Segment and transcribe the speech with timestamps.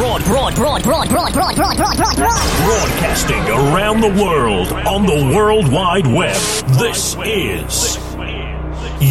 [0.00, 2.56] Broad, broad, broad, broad, broad, broad, broad, broad, broad, broad.
[2.64, 6.40] Broadcasting around the world on the World Wide Web.
[6.78, 7.98] This is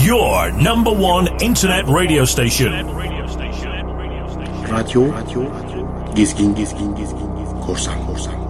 [0.04, 2.72] your number one internet radio station.
[4.66, 5.46] Radyo, radyo,
[6.16, 8.49] gizgin, gizgin, gizgin, korsan, korsan, korsan.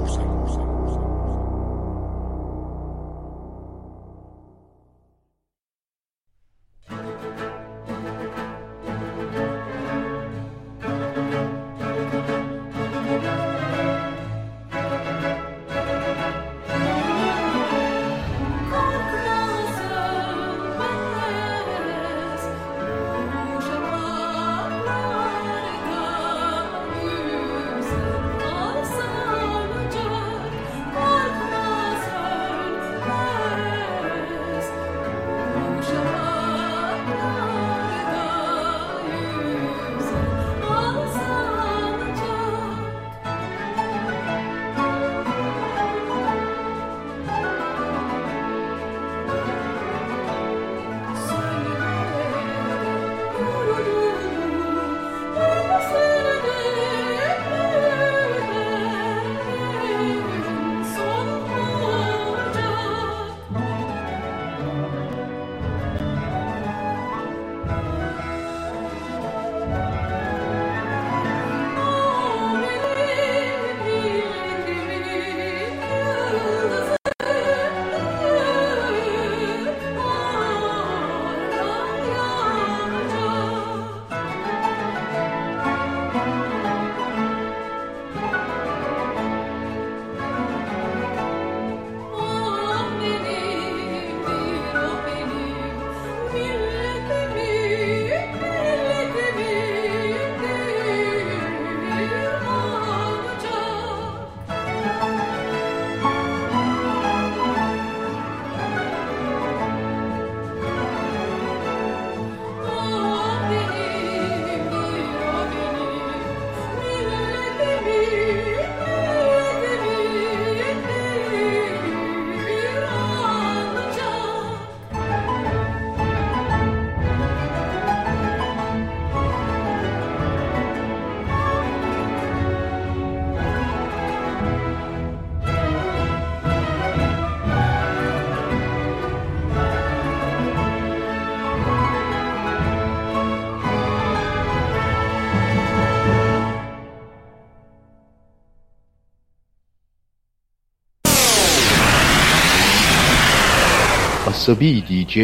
[154.49, 155.17] Asabi DJ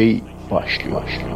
[0.50, 1.02] başlıyor.
[1.02, 1.35] başlıyor.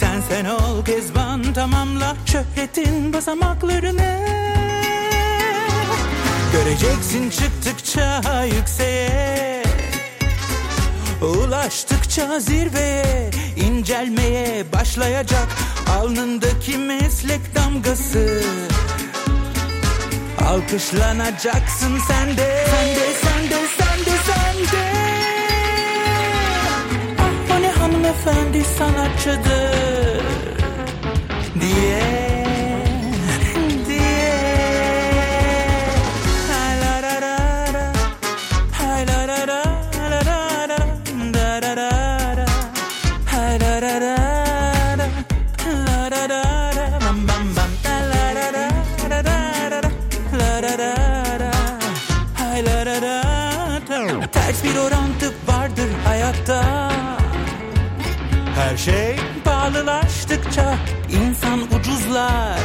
[0.00, 4.18] Sen sen ol kezban tamamla şöhretin basamaklarını.
[6.52, 9.62] Göreceksin çıktıkça yükseğe
[11.22, 15.48] Ulaştıkça zirveye incelmeye başlayacak
[15.90, 18.42] Alnındaki meslek damgası.
[20.48, 22.66] Alkışlanacaksın sen de.
[22.70, 24.97] Sen de sen de sen de sen de
[28.18, 30.22] efendi sanatçıdır
[31.60, 32.37] diye.
[59.68, 60.78] Pahalılaştıkça
[61.10, 62.58] insan ucuzlar.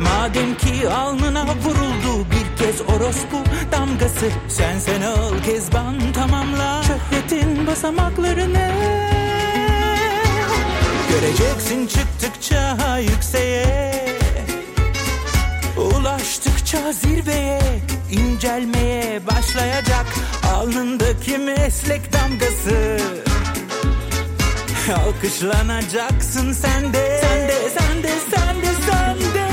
[0.00, 3.36] Madem ki alnına vuruldu bir kez orospu
[3.72, 6.82] damgası Sen sen ol kezban tamamla.
[6.82, 8.70] Şöhret yükselttin basamaklarını
[11.10, 14.18] Göreceksin çıktıkça yükseğe.
[15.76, 17.60] Ulaştıkça zirveye
[18.10, 20.06] incelmeye başlayacak
[20.54, 22.98] Alnındaki meslek damgası
[24.94, 27.20] Alkışlanacaksın sen de.
[27.22, 29.48] Sen de sen de sen de sen de.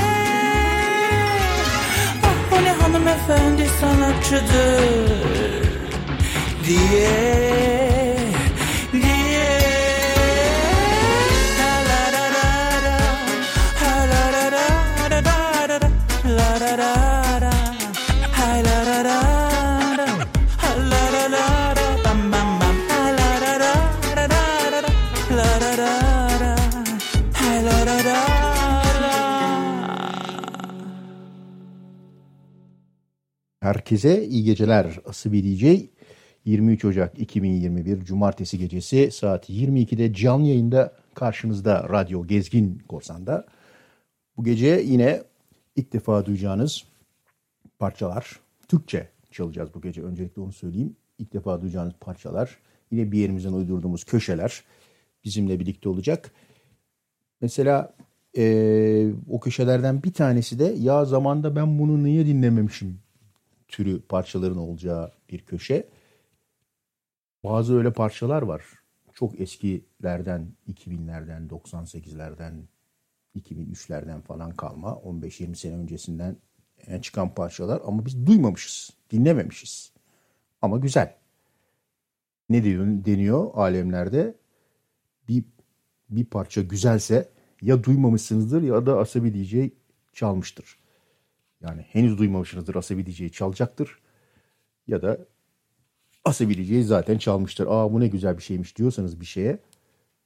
[2.22, 5.40] Ah o ne hanımefendi sanatçıdır
[6.66, 7.99] Diye
[33.70, 35.00] Herkese iyi geceler.
[35.06, 35.64] Asibi DJ
[36.44, 43.46] 23 Ocak 2021 Cumartesi gecesi saat 22'de canlı yayında karşınızda Radyo Gezgin Korsan'da.
[44.36, 45.22] Bu gece yine
[45.76, 46.84] ilk defa duyacağınız
[47.78, 48.40] parçalar.
[48.68, 50.02] Türkçe çalacağız bu gece.
[50.02, 50.96] Öncelikle onu söyleyeyim.
[51.18, 52.58] İlk defa duyacağınız parçalar.
[52.90, 54.64] Yine bir yerimizden uydurduğumuz köşeler
[55.24, 56.32] bizimle birlikte olacak.
[57.40, 57.94] Mesela
[58.34, 62.98] eee, o köşelerden bir tanesi de ya zamanda ben bunu niye dinlememişim
[63.70, 65.88] türü parçaların olacağı bir köşe.
[67.44, 68.64] Bazı öyle parçalar var.
[69.14, 72.54] Çok eskilerden, 2000'lerden, 98'lerden,
[73.36, 74.90] 2003'lerden falan kalma.
[74.90, 76.36] 15-20 sene öncesinden
[76.86, 79.92] e, çıkan parçalar ama biz duymamışız, dinlememişiz.
[80.62, 81.16] Ama güzel.
[82.48, 84.34] Ne diyor, deniyor alemlerde?
[85.28, 85.44] Bir,
[86.10, 87.28] bir parça güzelse
[87.62, 89.72] ya duymamışsınızdır ya da Asabi DJ
[90.12, 90.79] çalmıştır.
[91.60, 93.98] Yani henüz duymamışsınızdır Asabi DJ çalacaktır.
[94.86, 95.18] Ya da
[96.24, 97.66] Asabi DJ zaten çalmıştır.
[97.70, 99.58] Aa bu ne güzel bir şeymiş diyorsanız bir şeye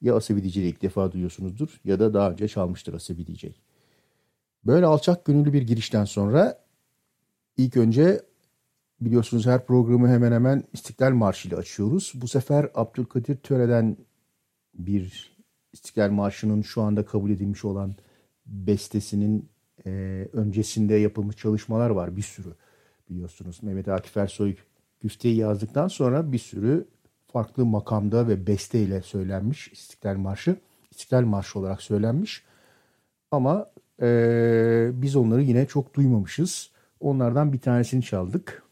[0.00, 3.44] ya Asabi DJ'yi ilk defa duyuyorsunuzdur ya da daha önce çalmıştır Asabi DJ.
[4.66, 6.64] Böyle alçak gönüllü bir girişten sonra
[7.56, 8.22] ilk önce
[9.00, 12.12] biliyorsunuz her programı hemen hemen İstiklal Marşı ile açıyoruz.
[12.14, 13.96] Bu sefer Abdülkadir Töre'den
[14.75, 15.34] bir
[15.72, 17.94] İstiklal Marşı'nın şu anda kabul edilmiş olan
[18.46, 19.48] bestesinin
[19.86, 19.90] e,
[20.32, 22.54] öncesinde yapılmış çalışmalar var bir sürü
[23.10, 23.62] biliyorsunuz.
[23.62, 24.54] Mehmet Akif Ersoy
[25.00, 26.86] güfteyi yazdıktan sonra bir sürü
[27.32, 30.56] farklı makamda ve besteyle söylenmiş İstiklal Marşı.
[30.90, 32.44] İstiklal Marşı olarak söylenmiş.
[33.31, 33.70] Ama
[34.02, 36.70] e, biz onları yine çok duymamışız.
[37.00, 38.62] Onlardan bir tanesini çaldık.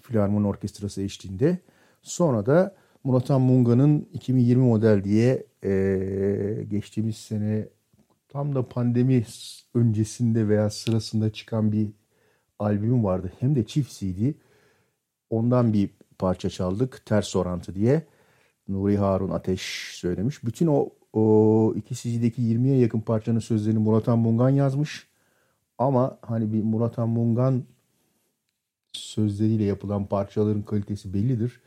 [0.00, 1.58] Filarmon Orkestrası eşliğinde.
[2.02, 2.74] Sonra da
[3.04, 7.68] Murat Munga'nın 2020 model diye e, geçtiğimiz sene
[8.32, 9.24] tam da pandemi
[9.74, 11.88] öncesinde veya sırasında çıkan bir
[12.58, 13.32] albüm vardı.
[13.40, 14.32] Hem de çift CD.
[15.30, 17.06] Ondan bir parça çaldık.
[17.06, 18.06] Ters Orantı diye.
[18.68, 19.62] Nuri Harun Ateş
[19.94, 20.44] söylemiş.
[20.44, 25.08] Bütün o, o iki CD'deki 20'ye yakın parçanın sözlerini Murat Han Mungan yazmış.
[25.78, 27.64] Ama hani bir Murat Han Mungan
[28.92, 31.60] sözleriyle yapılan parçaların kalitesi bellidir.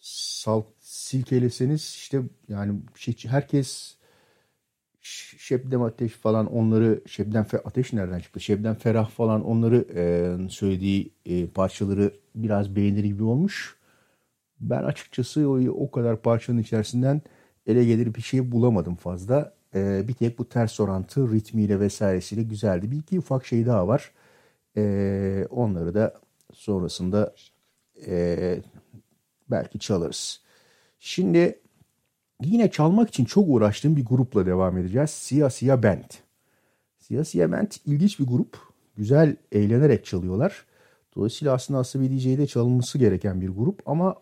[0.00, 3.96] Sal, silkeleseniz işte yani şey, herkes
[5.02, 8.40] Şebnem Ateş falan onları Şebnem Fe- Ateş nereden çıktı?
[8.40, 13.76] Şebnem Ferah falan onları e, söylediği e, parçaları biraz beğenir gibi olmuş.
[14.60, 17.22] Ben açıkçası o, o kadar parçanın içerisinden
[17.66, 19.54] ele gelir bir şey bulamadım fazla.
[19.74, 22.90] E, bir tek bu ters orantı ritmiyle vesairesiyle güzeldi.
[22.90, 24.12] Bir iki ufak şey daha var.
[24.76, 26.14] E, onları da
[26.54, 27.34] sonrasında
[28.06, 28.62] e,
[29.50, 30.42] belki çalarız.
[31.00, 31.61] Şimdi
[32.44, 35.10] Yine çalmak için çok uğraştığım bir grupla devam edeceğiz.
[35.10, 36.10] Siyah Siyah Band.
[36.98, 38.58] Siyah Siyah Band ilginç bir grup.
[38.96, 40.64] Güzel eğlenerek çalıyorlar.
[41.16, 44.16] Dolayısıyla aslında Asabi DJ'de çalınması gereken bir grup ama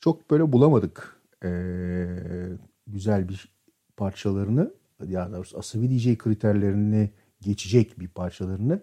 [0.00, 2.06] çok böyle bulamadık ee,
[2.86, 3.48] güzel bir
[3.96, 4.72] parçalarını.
[5.06, 7.10] Yani doğrusu Asabi DJ kriterlerini
[7.40, 8.80] geçecek bir parçalarını.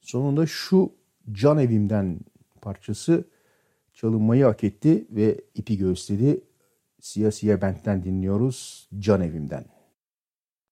[0.00, 0.92] Sonunda şu
[1.32, 2.20] Can Evim'den
[2.60, 3.24] parçası
[3.92, 6.40] çalınmayı hak etti ve ipi gösterdi.
[7.04, 8.88] Siyah Band'den dinliyoruz.
[8.98, 9.64] Can Evim'den.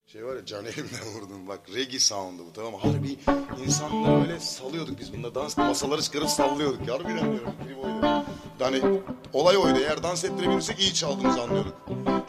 [0.05, 2.73] Şey var ya can elimden vurdum bak reggae sound'u bu tamam?
[2.73, 3.17] Harbi
[3.65, 6.89] insanları böyle salıyorduk biz bunda dans masaları çıkarıp sallıyorduk.
[6.89, 8.25] Harbiden diyorum klip oydu.
[8.59, 9.01] Yani
[9.33, 11.75] olay oydu eğer dans ettirebilirsek iyi çaldığımızı anlıyorduk.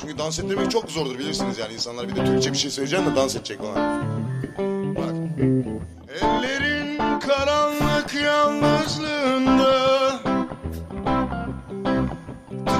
[0.00, 3.16] Çünkü dans ettirmek çok zordur bilirsiniz yani insanlar bir de Türkçe bir şey söyleyeceksin de
[3.16, 4.04] dans edecek falan.
[4.96, 5.14] Bak.
[6.20, 10.03] Ellerin karanlık yalnızlığında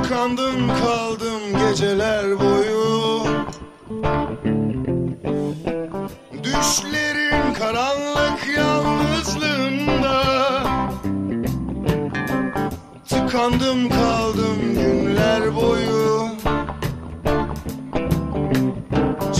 [0.04, 3.24] Tıkandım kaldım geceler boyu.
[6.44, 10.22] Düşlerin karanlık yalnızlığında.
[13.32, 16.28] Kandım kaldım günler boyu.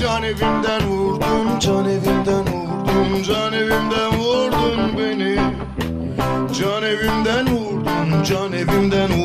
[0.00, 5.36] Can evimden vurdun, can evimden vurdun, can evimden vurdun beni.
[6.58, 9.23] Can evimden vurdun, can evimden vurdun,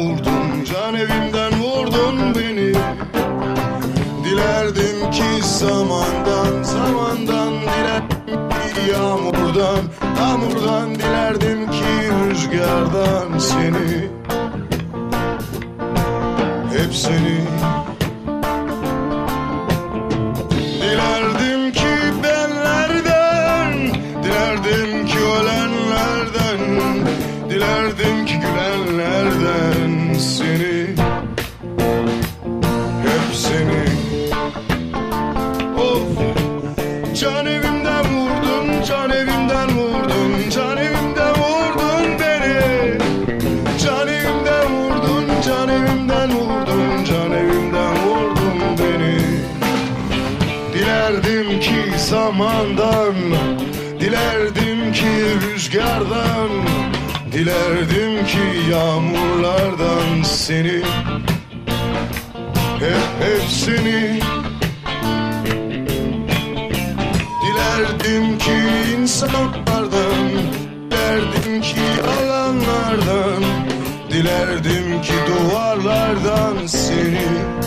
[4.70, 9.84] Dilerdim ki zamandan, zamandan dilerdim ki yağmurdan,
[10.20, 11.86] yağmurdan dilerdim ki
[12.30, 14.10] rüzgardan seni.
[16.74, 17.42] Hep seni.
[20.82, 23.74] Dilerdim ki benlerden
[24.24, 26.60] Dilerdim ki ölenlerden
[27.50, 30.96] Dilerdim ki gülenlerden Seni.
[33.02, 33.89] Hep seni
[52.60, 53.16] zamandan
[54.00, 55.08] Dilerdim ki
[55.42, 56.50] rüzgardan
[57.32, 60.82] Dilerdim ki yağmurlardan seni.
[62.80, 64.20] Hep hepsini
[67.46, 68.58] Dilerdim ki
[68.98, 70.30] insanlardan
[70.92, 71.82] Dilerdim ki
[72.20, 73.44] alanlardan
[74.12, 77.59] Dilerdim ki duvarlardan seni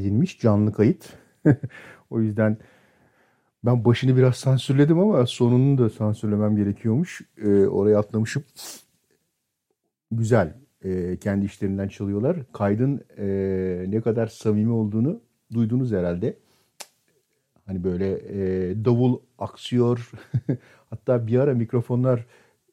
[0.00, 1.12] kaydedilmiş canlı kayıt.
[2.10, 2.58] o yüzden
[3.64, 7.20] ben başını biraz sansürledim ama sonunu da sansürlemem gerekiyormuş.
[7.38, 8.44] Ee, oraya atlamışım.
[10.10, 10.54] Güzel.
[10.84, 12.36] Ee, kendi işlerinden çalıyorlar.
[12.52, 13.26] Kaydın e,
[13.88, 15.20] ne kadar samimi olduğunu
[15.52, 16.36] duydunuz herhalde.
[17.66, 20.10] Hani böyle e, davul aksıyor.
[20.90, 22.26] Hatta bir ara mikrofonlar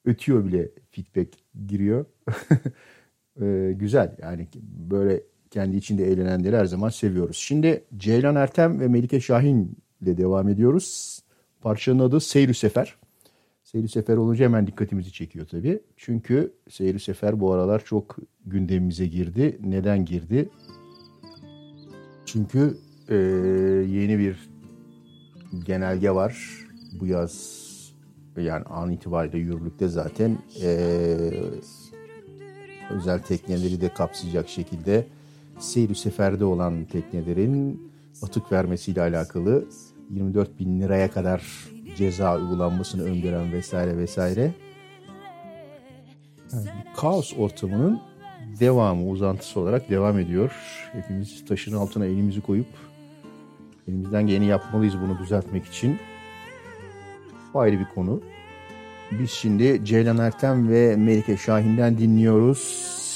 [0.06, 1.34] ötüyor bile feedback
[1.68, 2.06] giriyor.
[3.42, 4.48] e, güzel yani
[4.92, 7.38] böyle kendi içinde eğlenenleri her zaman seviyoruz.
[7.38, 11.20] Şimdi Ceylan Ertem ve Melike Şahin ile devam ediyoruz.
[11.62, 12.96] Parçanın adı Seyrü Sefer.
[13.64, 15.80] Seyrü Sefer olunca hemen dikkatimizi çekiyor tabii.
[15.98, 19.58] Çünkü Seyrü Sefer bu aralar çok gündemimize girdi.
[19.64, 20.50] Neden girdi?
[22.26, 22.78] Çünkü
[23.10, 23.16] e,
[23.90, 24.50] yeni bir
[25.66, 26.48] genelge var.
[27.00, 27.68] Bu yaz
[28.38, 30.70] yani an itibariyle yürürlükte zaten e,
[32.90, 35.08] özel tekneleri de kapsayacak şekilde
[35.60, 39.66] seyri seferde olan teknelerin atık vermesiyle alakalı
[40.10, 41.44] 24 bin liraya kadar
[41.98, 44.54] ceza uygulanmasını öngören vesaire vesaire.
[46.54, 48.02] Yani kaos ortamının
[48.60, 50.52] devamı, uzantısı olarak devam ediyor.
[50.92, 52.68] Hepimiz taşın altına elimizi koyup
[53.88, 56.00] elimizden geleni yapmalıyız bunu düzeltmek için.
[57.54, 58.22] Bu ayrı bir konu.
[59.12, 62.58] Biz şimdi Ceylan Ertem ve Melike Şahin'den dinliyoruz.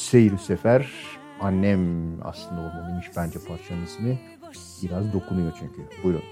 [0.10, 1.11] Seyir Sefer.
[1.42, 1.82] Annem
[2.24, 4.20] aslında olmalıymış bence parçanın ismi.
[4.84, 5.82] Biraz dokunuyor çünkü.
[6.04, 6.24] Buyurun.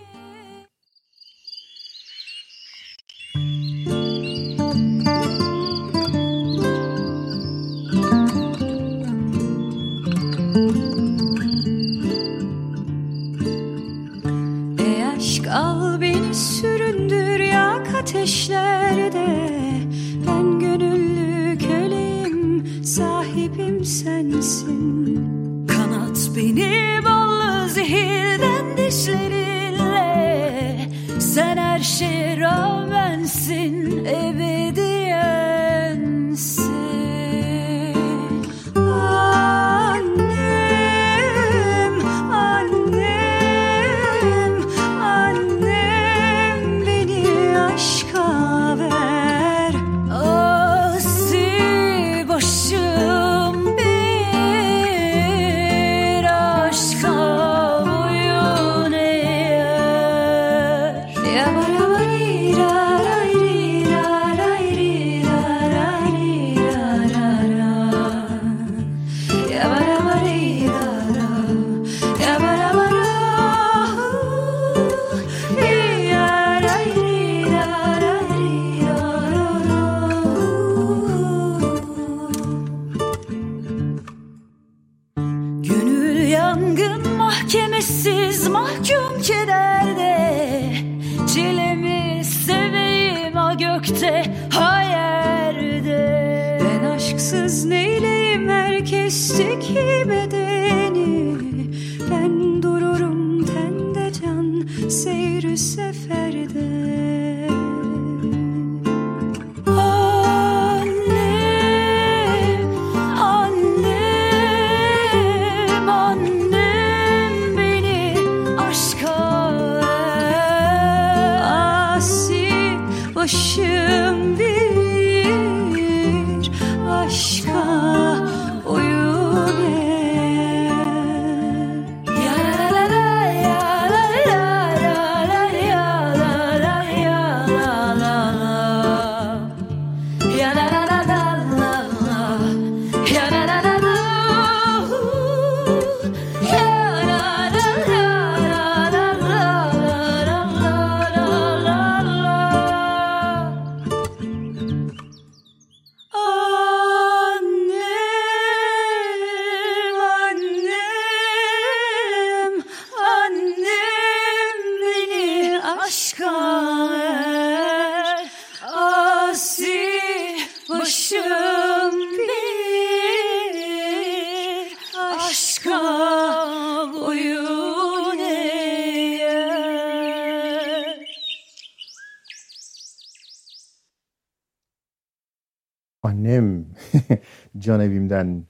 [187.70, 188.46] Can evimden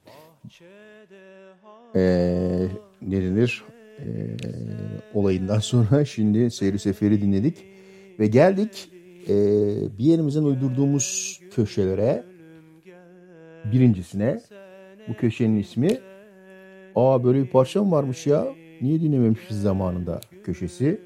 [1.96, 3.64] eee ne denir
[4.06, 4.38] Eee,
[5.10, 7.66] olayından sonra şimdi Seyri Sefer'i dinledik
[8.20, 8.92] ve geldik
[9.28, 9.36] eee,
[9.98, 12.26] bir yerimizden uydurduğumuz köşelere
[13.66, 14.42] birincisine
[15.08, 16.02] bu köşenin ismi
[16.96, 18.58] Aa böyle bir parça mı varmış ya?
[18.82, 21.02] Niye dinlememişiz zamanında köşesi?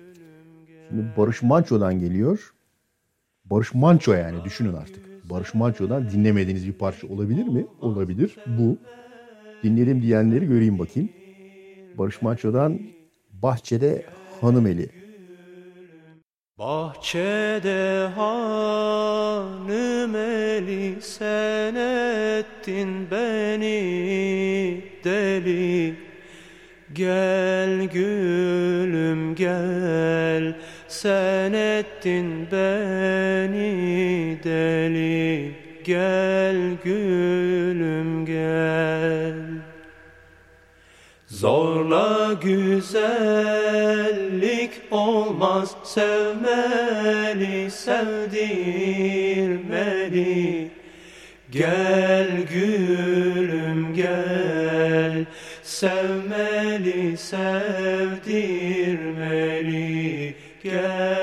[0.90, 2.56] Şimdi Barış Manço'dan geliyor.
[3.46, 5.13] Barış Manço yani düşünün artık.
[5.24, 7.66] Barış Manço'dan dinlemediğiniz bir parça olabilir mi?
[7.82, 8.36] Olabilir.
[8.46, 8.78] Bu.
[9.64, 11.10] Dinledim diyenleri göreyim bakayım.
[11.98, 12.80] Barış Manço'dan
[13.32, 14.06] Bahçede
[14.42, 14.90] Hanımeli.
[16.60, 25.96] Bahçede hanım eli sen ettin beni deli
[26.94, 30.56] Gel gülüm gel
[30.88, 34.03] sen ettin beni
[34.44, 35.52] deli
[35.84, 39.34] Gel gülüm gel.
[41.28, 43.12] Zorla güzellik
[44.92, 48.44] olmaz sevmeli sevdirmeli
[51.52, 55.26] Gel gülüm gel
[55.64, 57.94] sevmeli sevdirmeli
[60.64, 61.23] Gel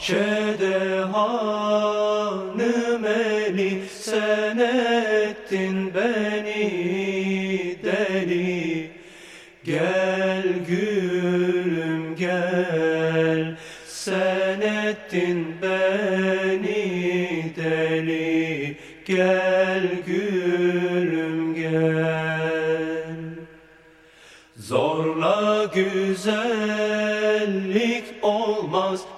[0.00, 0.29] Bahçede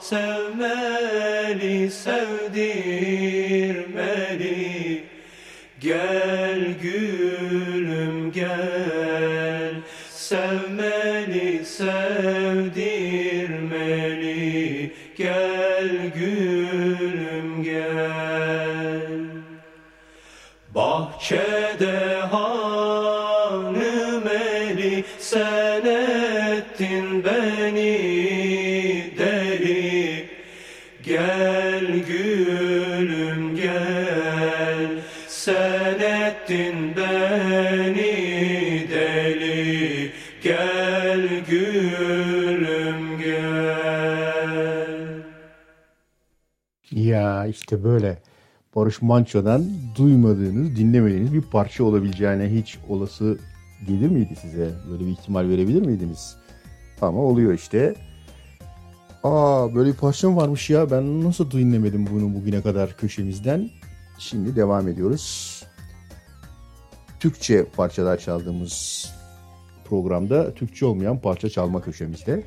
[0.03, 2.65] sevmeli sevdirmeli.
[5.81, 9.75] Gel gülüm gel.
[10.11, 10.72] Sevmeli
[47.43, 48.19] Ya işte böyle
[48.77, 49.65] Barış Manço'dan
[49.97, 53.39] duymadığınız, dinlemediğiniz bir parça olabileceğine hiç olası
[53.87, 54.71] gelir miydi size?
[54.91, 56.37] Böyle bir ihtimal verebilir miydiniz?
[57.01, 57.95] Ama oluyor işte.
[59.25, 60.91] Aa böyle bir parça mı varmış ya?
[60.91, 63.71] Ben nasıl dinlemedim bunu bugüne kadar köşemizden?
[64.19, 65.65] Şimdi devam ediyoruz.
[67.21, 69.07] Türkçe parçalar çaldığımız
[69.85, 72.45] programda Türkçe olmayan parça çalma köşemizde.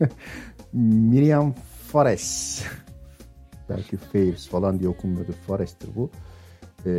[0.72, 1.54] Miriam
[1.92, 2.62] Fares
[3.68, 5.32] belki Fairs falan diye okunmuyordu.
[5.46, 6.10] Fares'tir bu.
[6.86, 6.90] E,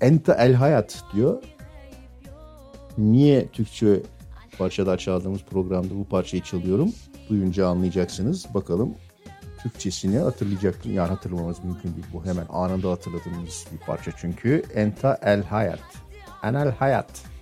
[0.00, 1.42] Enta el hayat diyor.
[2.98, 4.02] Niye Türkçe
[4.58, 6.92] parçada çaldığımız programda bu parçayı çalıyorum?
[7.28, 8.46] Duyunca anlayacaksınız.
[8.54, 8.94] Bakalım
[9.62, 10.86] Türkçesini hatırlayacak.
[10.86, 12.06] Yani hatırlamamız mümkün değil.
[12.12, 14.62] Bu hemen anında hatırladığımız bir parça çünkü.
[14.74, 15.80] Enta el hayat.
[16.42, 16.80] Enel hayat.
[16.80, 17.37] Hayat.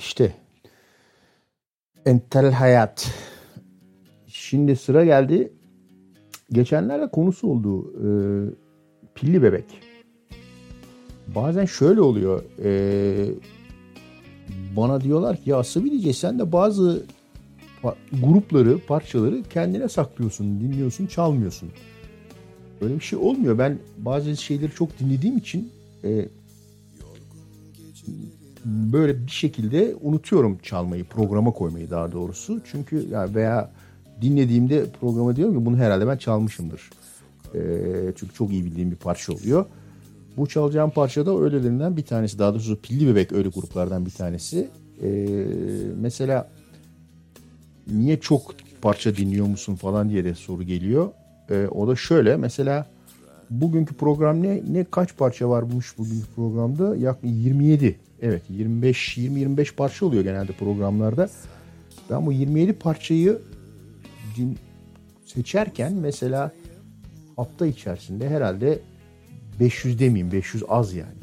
[0.00, 0.32] İşte
[2.06, 3.10] entel hayat.
[4.26, 5.52] Şimdi sıra geldi.
[6.52, 7.92] Geçenlerde konusu oldu.
[7.96, 8.08] Ee,
[9.14, 9.64] pilli bebek.
[11.34, 12.42] Bazen şöyle oluyor.
[12.64, 13.26] Ee,
[14.76, 17.02] bana diyorlar ki ya Sıvı sen de bazı
[18.12, 21.70] grupları, parçaları kendine saklıyorsun, dinliyorsun, çalmıyorsun.
[22.80, 23.58] Öyle bir şey olmuyor.
[23.58, 25.72] Ben bazı şeyleri çok dinlediğim için
[26.04, 26.28] e,
[28.64, 32.60] böyle bir şekilde unutuyorum çalmayı, programa koymayı daha doğrusu.
[32.70, 33.70] Çünkü ya veya
[34.22, 36.90] dinlediğimde programa diyorum ki bunu herhalde ben çalmışımdır.
[37.54, 37.60] E,
[38.16, 39.66] çünkü çok iyi bildiğim bir parça oluyor.
[40.36, 42.38] Bu çalacağım parça da öylelerinden bir tanesi.
[42.38, 44.68] Daha doğrusu Pilli Bebek öyle gruplardan bir tanesi.
[45.02, 45.46] E,
[46.00, 46.50] mesela
[47.86, 51.08] niye çok parça dinliyor musun falan diye de soru geliyor.
[51.50, 52.86] E, o da şöyle mesela
[53.50, 56.96] bugünkü program ne ne kaç parça varmış bugünkü programda?
[56.96, 57.98] Yaklaşık 27.
[58.22, 61.30] Evet 25 20 25 parça oluyor genelde programlarda.
[62.10, 63.38] Ben bu 27 parçayı
[64.36, 64.58] din,
[65.24, 66.52] seçerken mesela
[67.36, 68.78] hafta içerisinde herhalde
[69.60, 71.20] 500 demeyeyim 500 az yani.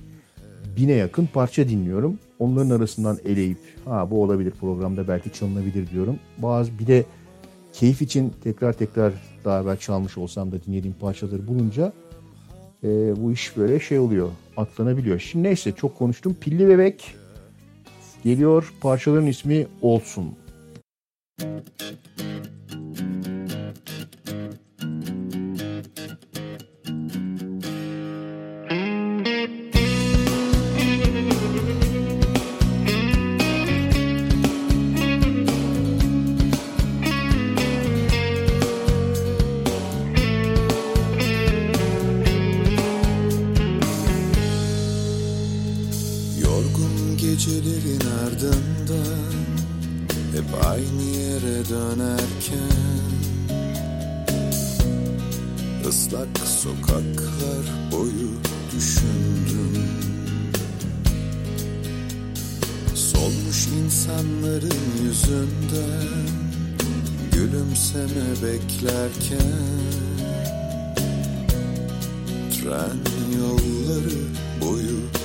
[0.78, 2.20] Bine yakın parça dinliyorum.
[2.40, 6.20] Onların arasından eleyip ha bu olabilir programda belki çalınabilir diyorum.
[6.38, 7.06] Bazı bir de
[7.74, 9.14] keyif için tekrar tekrar
[9.46, 11.94] daha evvel çalmış olsam da dinlediğim parçaları bulunca
[12.88, 14.30] e, bu iş böyle şey oluyor.
[14.58, 15.20] Atlanabiliyor.
[15.20, 16.38] Şimdi neyse çok konuştum.
[16.42, 17.16] Pilli Bebek
[18.24, 18.74] geliyor.
[18.82, 20.36] Parçaların ismi Olsun.
[21.42, 21.58] Yorgun
[51.70, 53.08] dönerken
[55.88, 58.30] ıslak sokaklar boyu
[58.76, 59.84] düşündüm
[62.96, 66.28] Solmuş insanların yüzünden
[67.32, 69.58] Gülümseme beklerken
[72.52, 73.00] Tren
[73.40, 74.20] yolları
[74.62, 75.17] boyu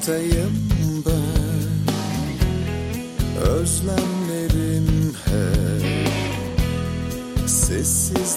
[0.00, 0.54] uzaktayım
[1.06, 1.80] ben.
[3.42, 6.10] Özlemlerim hep
[7.50, 8.36] sessiz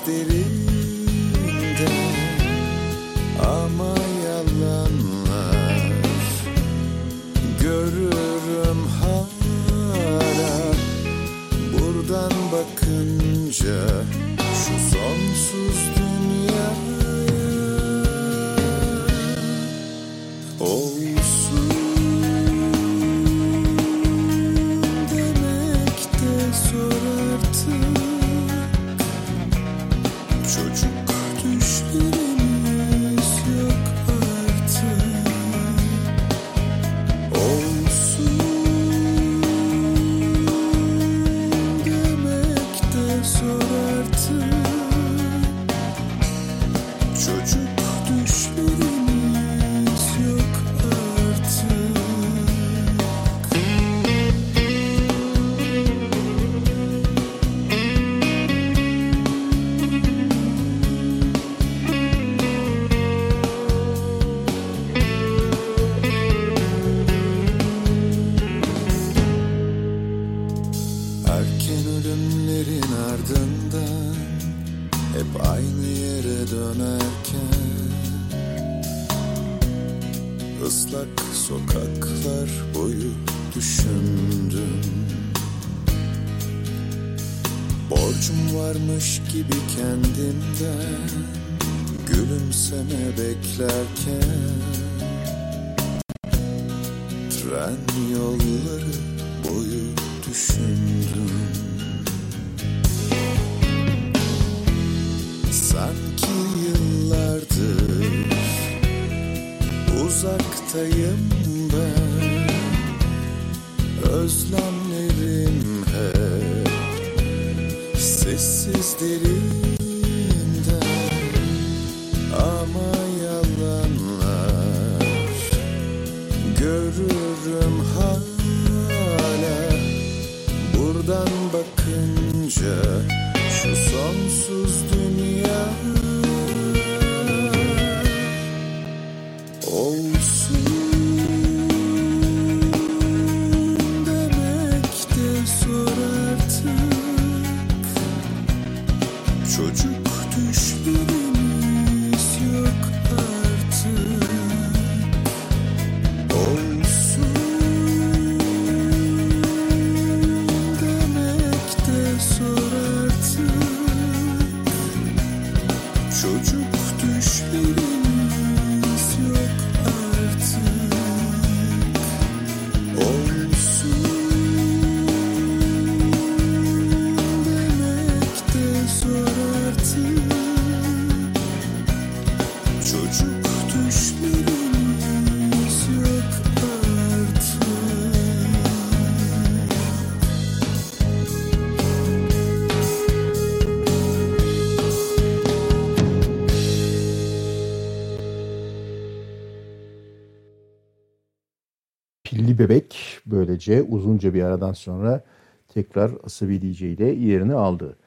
[203.53, 205.23] böylece uzunca bir aradan sonra
[205.67, 207.97] tekrar Asabi DJ ile yerini aldı.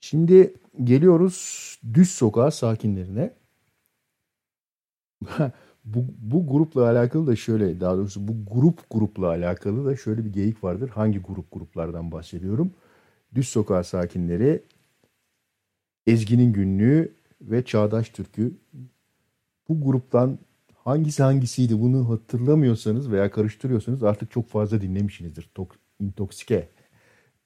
[0.00, 0.54] Şimdi
[0.84, 3.34] geliyoruz düz sokağa sakinlerine.
[5.84, 10.32] bu, bu grupla alakalı da şöyle daha doğrusu bu grup grupla alakalı da şöyle bir
[10.32, 10.88] geyik vardır.
[10.88, 12.72] Hangi grup gruplardan bahsediyorum?
[13.34, 14.62] Düz sokağa sakinleri,
[16.06, 18.54] Ezgi'nin günlüğü ve Çağdaş Türkü.
[19.68, 20.38] Bu gruptan
[20.84, 25.50] hangisi hangisiydi bunu hatırlamıyorsanız veya karıştırıyorsanız artık çok fazla dinlemişsinizdir.
[25.54, 26.68] Tok, intoksike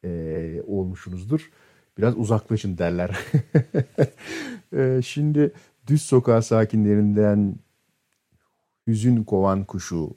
[0.05, 1.51] e, olmuşsunuzdur.
[1.99, 3.19] Biraz uzaklaşın derler.
[4.77, 5.53] E, şimdi
[5.87, 7.57] düz sokağa sakinlerinden
[8.87, 10.17] Hüzün Kovan Kuşu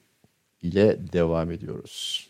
[0.61, 2.27] ile devam ediyoruz.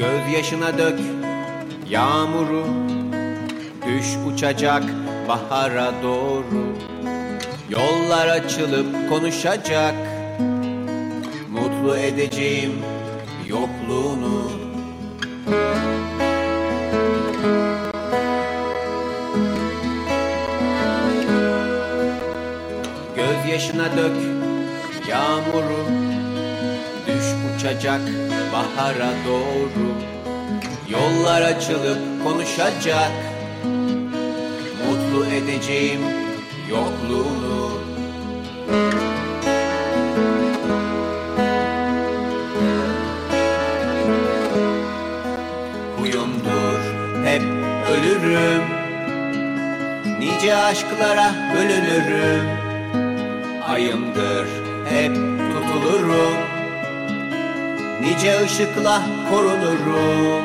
[0.00, 1.00] Gözyaşına dök
[1.88, 2.64] yağmuru.
[3.86, 4.82] Düş uçacak
[5.28, 6.76] bahara doğru.
[7.70, 9.94] Yollar açılıp konuşacak.
[11.50, 12.72] Mutlu edeceğim
[13.46, 14.50] yokluğunu.
[23.16, 24.16] Gözyaşına dök
[25.08, 26.09] yağmuru
[27.60, 28.00] uçacak
[28.52, 29.94] bahara doğru.
[30.88, 33.12] Yollar açılıp konuşacak.
[34.86, 36.00] Mutlu edeceğim
[36.70, 37.70] yokluğunu.
[45.98, 46.80] Huyumdur
[47.24, 47.42] hep
[47.90, 48.62] ölürüm.
[50.18, 52.46] Nice aşklara bölünürüm.
[53.68, 54.46] Ayımdır
[54.90, 56.49] hep tutulurum
[58.00, 60.44] Nice ışıkla korunurum.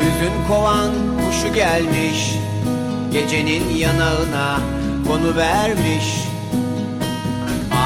[0.00, 0.90] Hüzün kovan
[1.26, 2.36] kuşu gelmiş
[3.16, 4.60] Gecenin yanağına
[5.06, 6.04] konu vermiş.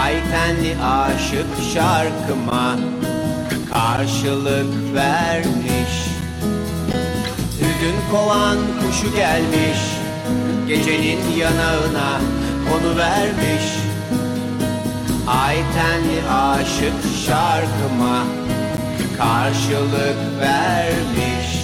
[0.02, 2.76] Ay tenli aşık şarkıma
[3.72, 5.69] karşılık vermiş
[7.91, 9.78] Hüzün kovan kuşu gelmiş
[10.68, 12.20] Gecenin yanağına
[12.68, 13.64] konu vermiş.
[15.26, 18.24] Ay tenli aşık şarkıma
[19.18, 21.59] karşılık vermiş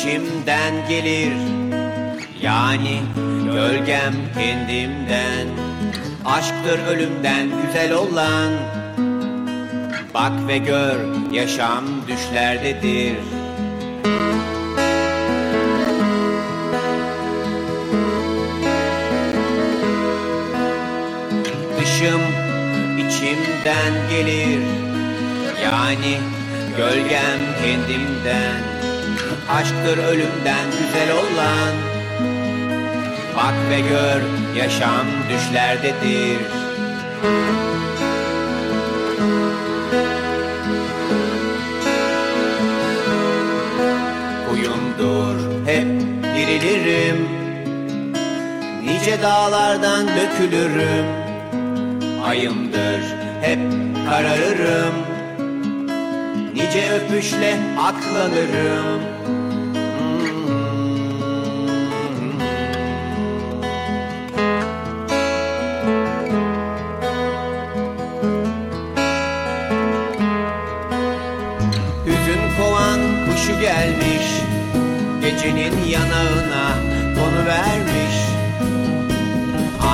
[0.00, 1.32] içimden gelir.
[2.42, 3.00] Yani
[3.52, 5.46] gölgem kendimden.
[6.24, 8.52] Aşktır ölümden güzel olan.
[10.14, 10.96] Bak ve gör
[11.32, 13.16] yaşam düşlerdedir.
[21.80, 22.22] Dışım
[22.98, 24.62] içimden gelir.
[25.64, 26.18] Yani
[26.76, 28.69] gölgem kendimden
[29.56, 31.74] Aşktır ölümden güzel olan.
[33.36, 34.22] Bak ve gör
[34.56, 36.38] yaşam düşlerdedir.
[44.48, 45.88] Huyumdur hep
[46.34, 47.28] dirilirim.
[48.84, 51.06] Nice dağlardan dökülürüm.
[52.24, 53.02] Ayımdır
[53.42, 53.58] hep
[54.10, 54.94] kararırım.
[56.54, 59.09] Nice öpüşle aklanırım
[75.40, 76.74] Gecenin yanağına
[77.14, 78.16] konu vermiş.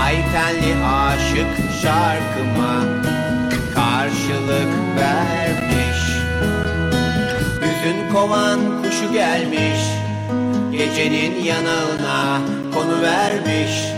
[0.02, 2.84] Ay tenli aşık şarkıma
[3.74, 6.00] karşılık vermiş.
[7.60, 9.80] Hüzün kovan kuşu gelmiş
[10.72, 12.40] Gecenin yanağına
[12.74, 13.92] konu vermiş.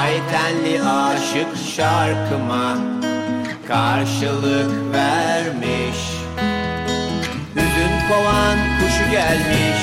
[0.00, 2.78] Ay tenli aşık şarkıma
[3.68, 6.13] karşılık vermiş
[8.08, 9.80] kovan kuşu gelmiş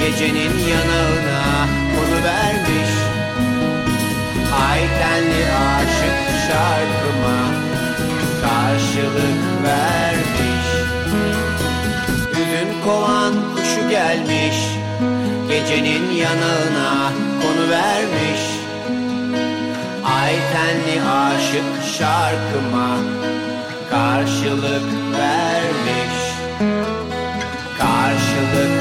[0.00, 2.90] Gecenin yanağına konu vermiş.
[4.68, 7.40] Ay tenli aşık şarkıma
[8.42, 10.66] karşılık vermiş.
[12.32, 14.56] Hüzün kovan kuşu gelmiş
[15.48, 17.12] Gecenin yanağına
[17.42, 18.40] konu vermiş.
[20.04, 22.96] Ay tenli aşık şarkıma
[23.90, 24.84] karşılık
[25.18, 26.30] vermiş
[27.80, 28.79] Karşılık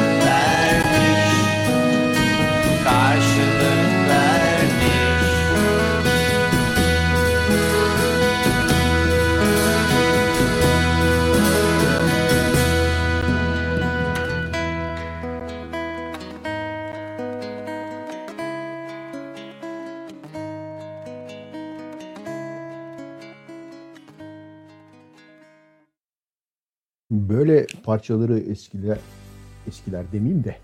[27.29, 28.97] Böyle parçaları eskiler,
[29.67, 30.55] eskiler demeyeyim de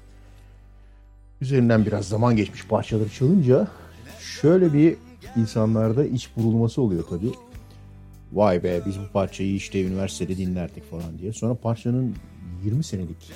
[1.41, 3.67] üzerinden biraz zaman geçmiş parçaları çalınca
[4.19, 4.95] şöyle bir
[5.35, 7.31] insanlarda iç burulması oluyor tabii.
[8.33, 11.33] Vay be biz bu parçayı işte üniversitede dinlerdik falan diye.
[11.33, 12.15] Sonra parçanın
[12.63, 13.31] 20 senelik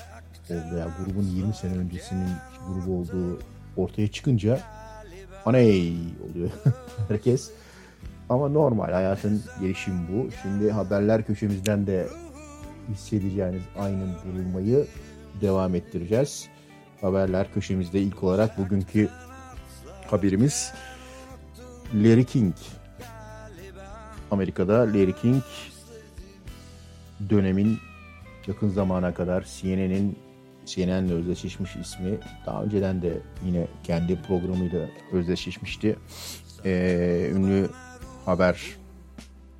[0.49, 2.29] oldu ya grubun 20 sene öncesinin
[2.67, 3.39] grubu olduğu
[3.77, 4.59] ortaya çıkınca
[5.45, 5.93] aney
[6.29, 6.49] oluyor
[7.07, 7.51] herkes.
[8.29, 10.29] Ama normal hayatın gelişimi bu.
[10.41, 12.07] Şimdi haberler köşemizden de
[12.89, 14.87] hissedeceğiniz aynı bulunmayı
[15.41, 16.47] devam ettireceğiz.
[17.01, 19.09] Haberler köşemizde ilk olarak bugünkü
[20.07, 20.73] haberimiz
[21.93, 22.55] Larry King.
[24.31, 25.43] Amerika'da Larry King
[27.29, 27.77] dönemin
[28.47, 30.17] yakın zamana kadar CNN'in
[30.65, 35.95] CNN'le özdeşleşmiş ismi daha önceden de yine kendi programıyla özdeşleşmişti.
[36.65, 37.69] Ee, ünlü
[38.25, 38.61] haber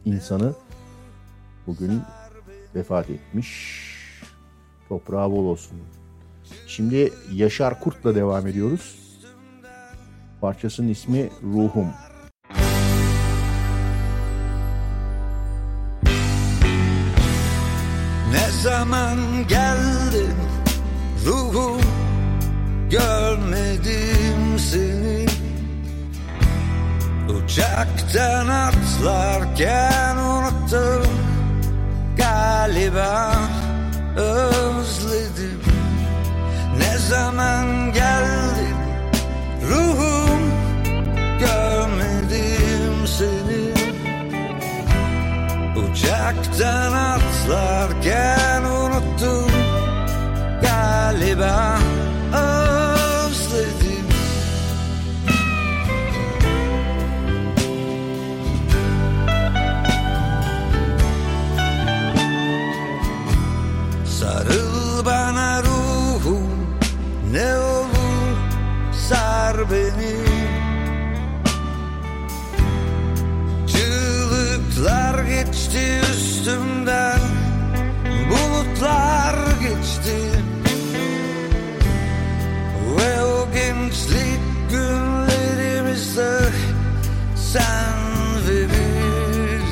[0.05, 0.53] insanı
[1.67, 2.01] bugün
[2.75, 3.79] vefat etmiş.
[4.89, 5.77] Toprağı bol olsun.
[6.67, 8.99] Şimdi Yaşar Kurt'la devam ediyoruz.
[10.41, 11.87] Parçasının ismi Ruhum.
[18.31, 19.17] Ne zaman
[19.47, 20.35] geldin
[21.25, 21.81] ruhum
[22.89, 25.25] görmedim seni
[27.29, 31.28] Uçaktan atlarken unuttum
[32.19, 33.33] galiba
[34.17, 35.61] özledim.
[36.77, 38.77] Ne zaman geldin
[39.69, 40.41] ruhum
[41.39, 43.69] görmedim seni.
[45.75, 49.51] Uçaktan atlarken unuttum
[50.61, 51.78] galiba
[75.73, 77.19] geçti üstümden
[78.29, 80.17] Bulutlar geçti.
[82.97, 84.39] Ve o gençlik
[84.69, 86.39] günlerimizde
[87.35, 87.93] Sen
[88.47, 89.69] ve biz.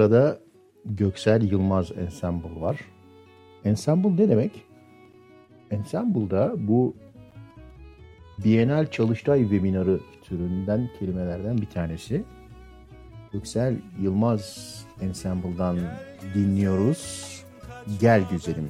[0.00, 0.38] sırada
[0.84, 2.80] Göksel Yılmaz Ensemble var.
[3.64, 4.64] Ensemble ne demek?
[5.70, 6.94] Ensemble'da bu
[8.44, 12.24] Bienal Çalıştay Webinarı türünden kelimelerden bir tanesi.
[13.32, 15.78] Göksel Yılmaz Ensemble'dan
[16.34, 17.44] dinliyoruz.
[18.00, 18.68] Gel güzelim.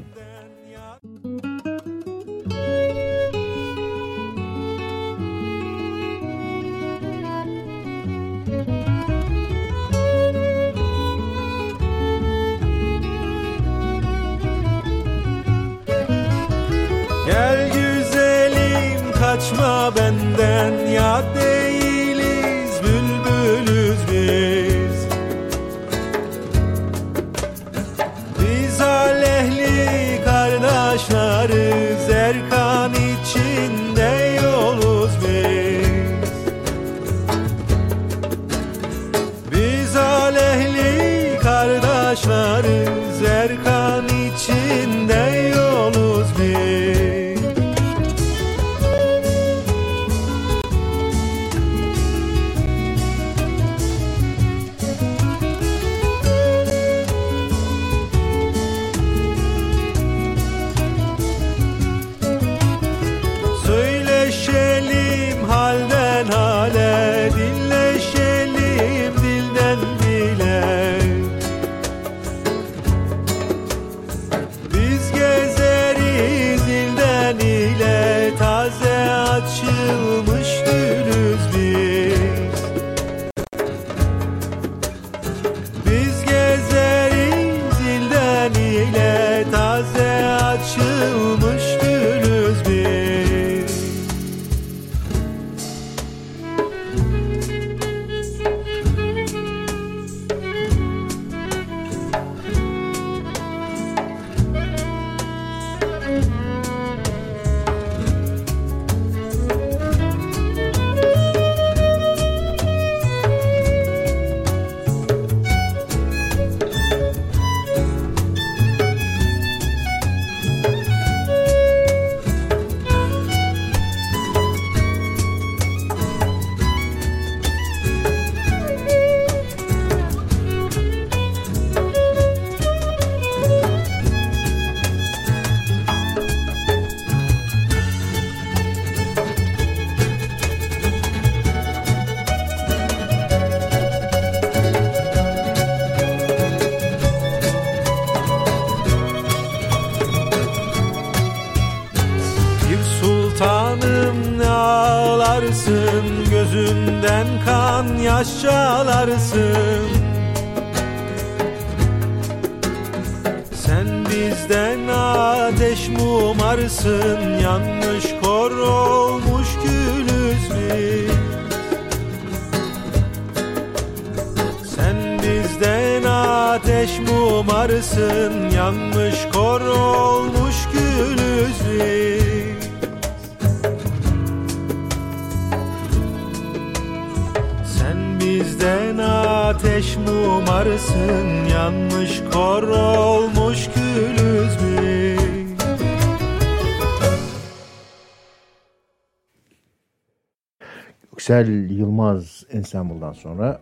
[202.74, 203.60] Yılmaz Ensemble'dan sonra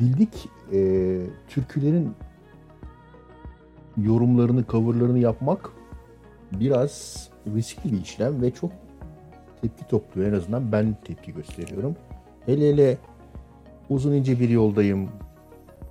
[0.00, 2.14] bildik e, türkülerin
[3.96, 5.70] yorumlarını, coverlarını yapmak
[6.52, 8.70] biraz riskli bir işlem ve çok
[9.62, 10.32] tepki topluyor.
[10.32, 11.96] En azından ben tepki gösteriyorum.
[12.46, 12.98] Hele hele
[13.88, 15.08] uzun ince bir yoldayım.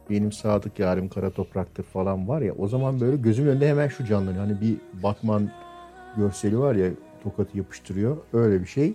[0.10, 4.06] Benim sadık yarim kara topraktır falan var ya o zaman böyle gözümün önünde hemen şu
[4.06, 4.46] canlanıyor.
[4.46, 5.50] Hani bir Batman
[6.18, 6.90] görseli var ya
[7.24, 8.18] tokatı yapıştırıyor.
[8.34, 8.94] Öyle bir şey.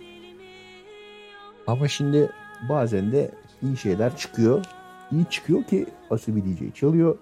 [1.67, 2.29] Ama şimdi
[2.69, 4.65] bazen de iyi şeyler çıkıyor.
[5.11, 7.17] İyi çıkıyor ki Asibi DJ çalıyor.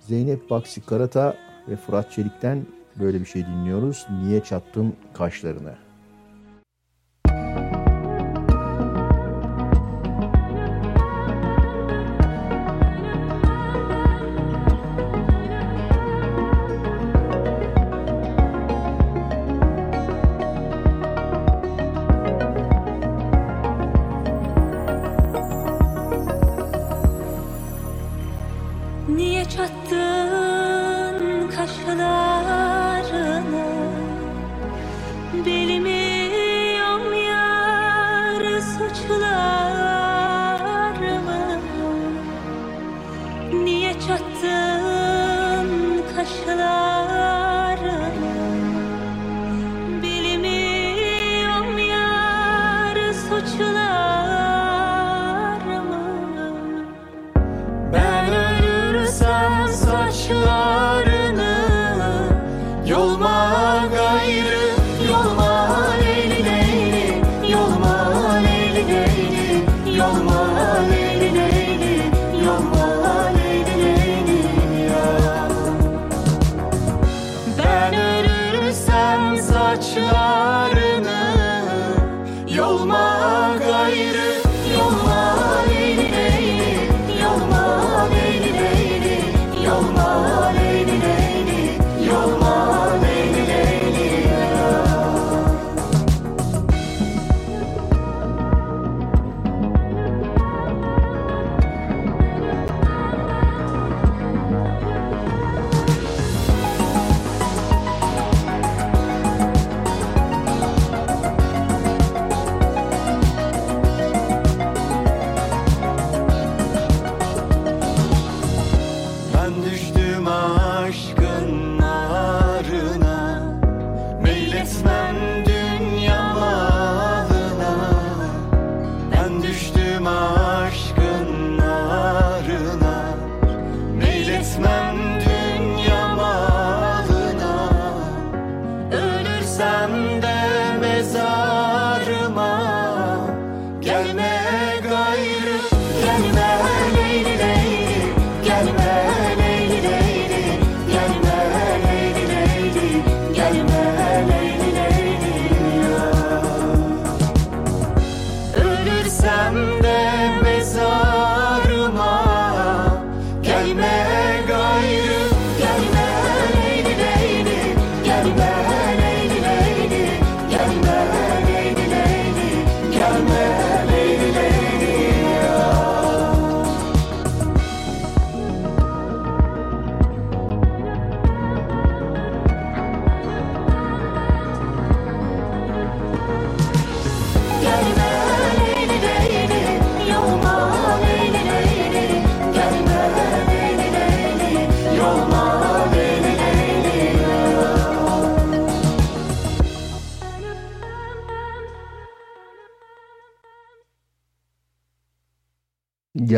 [0.00, 1.36] Zeynep Baksi Karata
[1.68, 2.66] ve Fırat Çelik'ten
[3.00, 4.06] böyle bir şey dinliyoruz.
[4.22, 5.74] Niye çattın kaşlarını?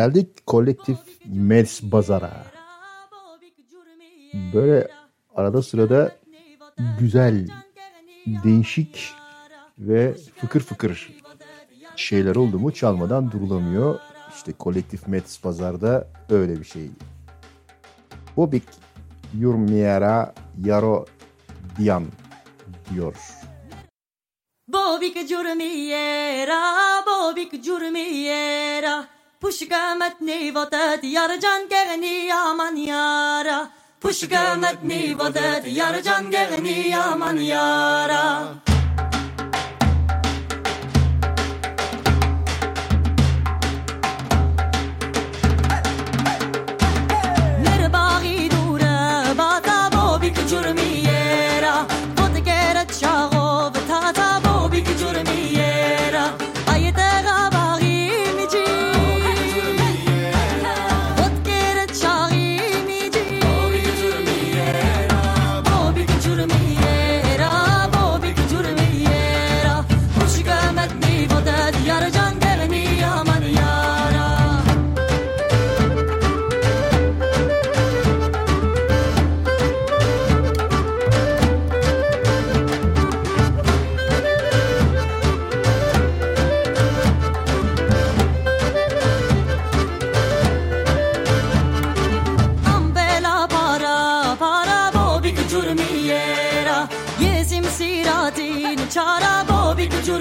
[0.02, 2.44] Geldik kolektif Mers Bazar'a.
[4.54, 4.88] Böyle
[5.34, 6.12] arada sırada
[7.00, 7.48] güzel,
[8.26, 9.14] değişik
[9.78, 11.12] ve fıkır fıkır
[11.96, 14.00] şeyler oldu mu çalmadan durulamıyor.
[14.34, 16.90] İşte kolektif Mets Pazar'da öyle bir şey.
[18.36, 18.64] Bobik
[19.38, 20.34] Yurmiera
[20.64, 21.06] Yaro
[21.78, 22.04] Diyan
[22.90, 23.16] diyor.
[24.68, 27.64] Bobik giurmiera, bobik
[29.42, 33.70] Пушкаматни вот это ярджан гэгни яман яра
[34.00, 38.62] Пушкаматни вот это ярджан гэгни яман яра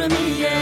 [0.01, 0.61] to me, yeah.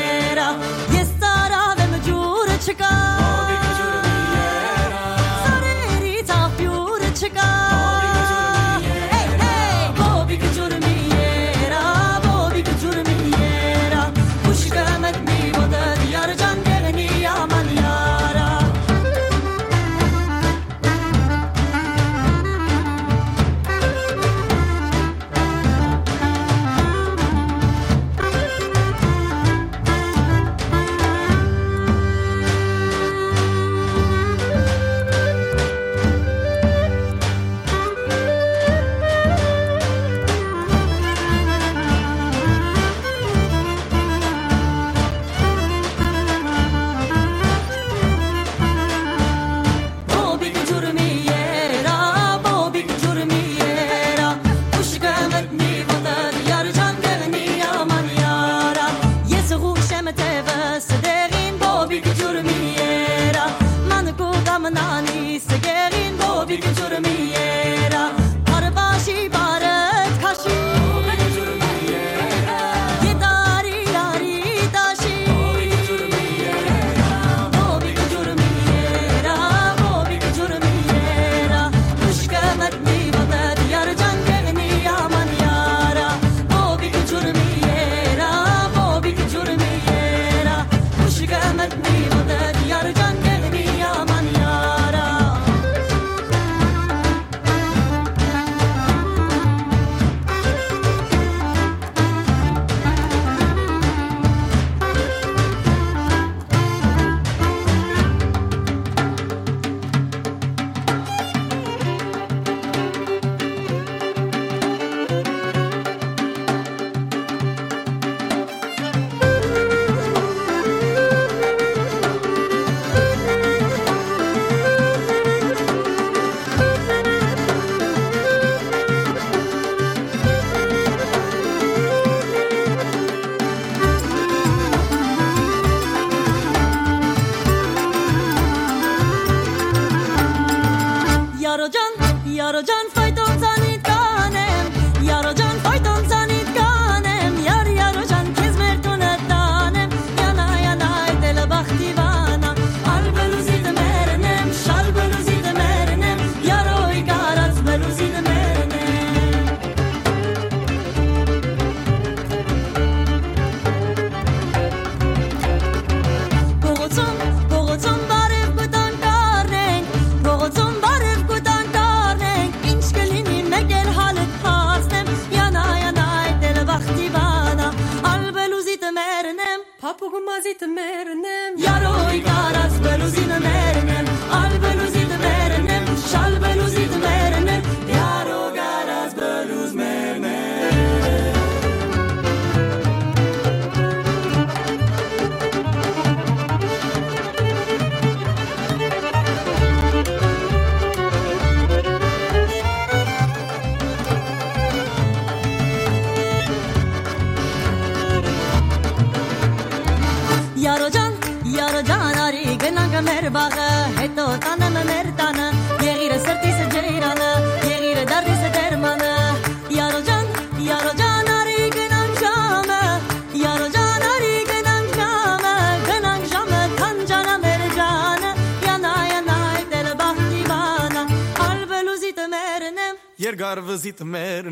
[233.89, 234.51] it matter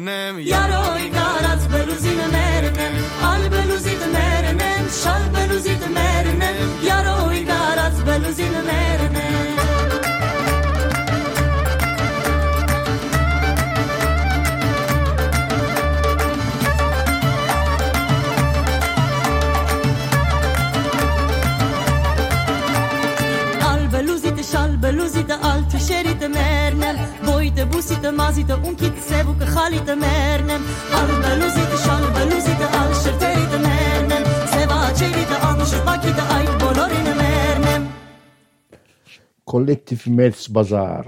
[39.67, 41.07] kolektifimiz Bazar,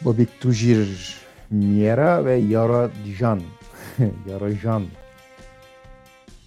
[0.00, 1.16] Bobik Tujir,
[1.50, 3.40] Miera ve Yara Dijan.
[4.30, 4.84] Yara Jan.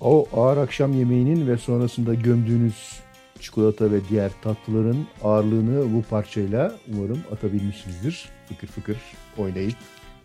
[0.01, 2.99] O ağır akşam yemeğinin ve sonrasında gömdüğünüz
[3.39, 8.29] çikolata ve diğer tatlıların ağırlığını bu parçayla umarım atabilmişsinizdir.
[8.49, 8.97] Fıkır fıkır
[9.38, 9.77] oynayıp,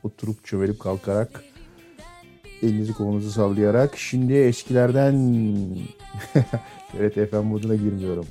[0.02, 1.44] oturup çömelip kalkarak,
[2.62, 3.98] elinizi kolunuzu sallayarak.
[3.98, 5.14] Şimdi eskilerden
[6.92, 8.26] TRT FM moduna girmiyorum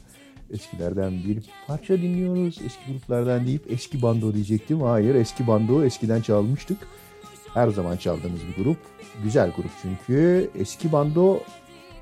[0.52, 2.60] eskilerden bir parça dinliyoruz.
[2.66, 4.82] Eski gruplardan deyip eski bando diyecektim.
[4.82, 6.78] Hayır eski bando eskiden çalmıştık.
[7.54, 8.78] Her zaman çaldığımız bir grup.
[9.24, 10.50] Güzel grup çünkü.
[10.56, 11.40] Eski bando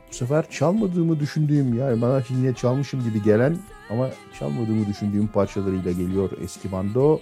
[0.10, 3.58] bu sefer çalmadığımı düşündüğüm yani bana yine çalmışım gibi gelen
[3.90, 7.20] ama çalmadığımı düşündüğüm parçalarıyla geliyor eski bando.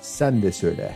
[0.00, 0.94] Sen de söyle.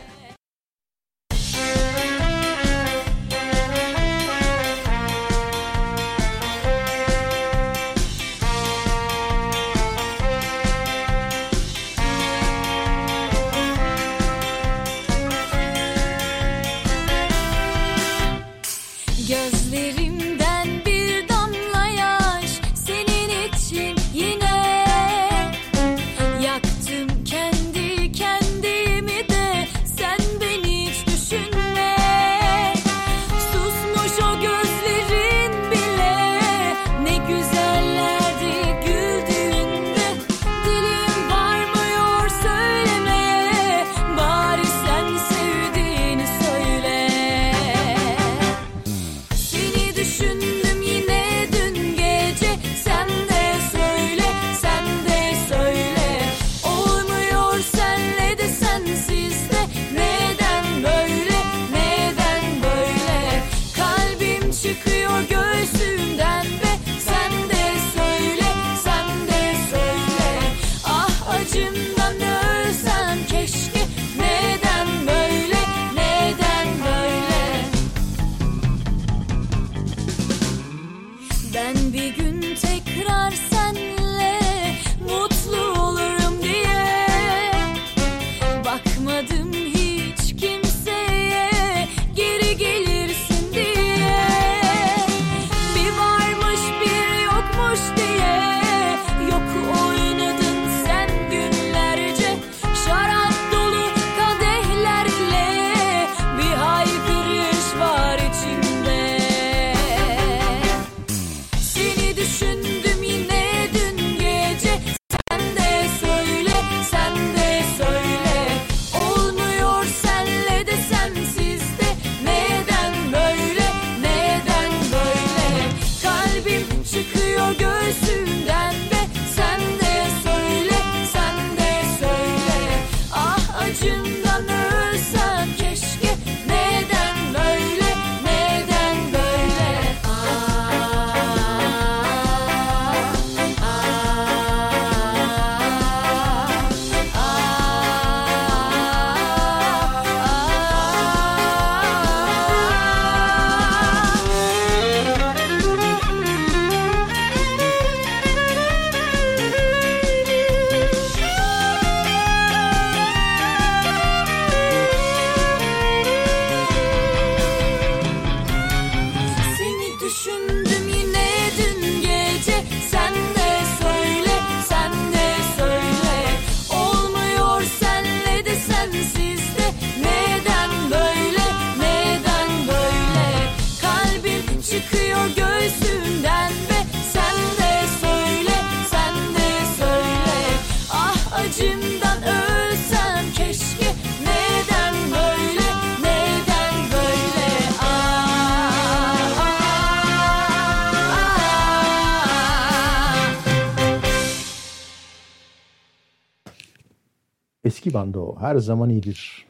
[208.39, 209.45] her zaman iyidir.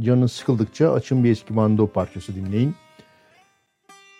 [0.00, 2.74] Canın sıkıldıkça açın bir eski bando parçası dinleyin.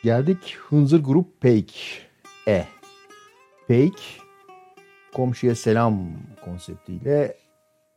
[0.03, 2.01] Geldik Hınzır Grup Peik.
[2.49, 2.65] E.
[3.69, 4.21] Peik,
[5.15, 6.07] komşuya selam
[6.45, 7.37] konseptiyle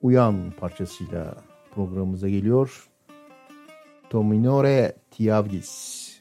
[0.01, 1.35] Uyan parçasıyla
[1.75, 2.87] programımıza geliyor.
[4.09, 6.11] Tominore Tiavgis,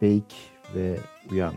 [0.00, 0.34] Peik
[0.74, 0.98] ve
[1.30, 1.54] Uyan.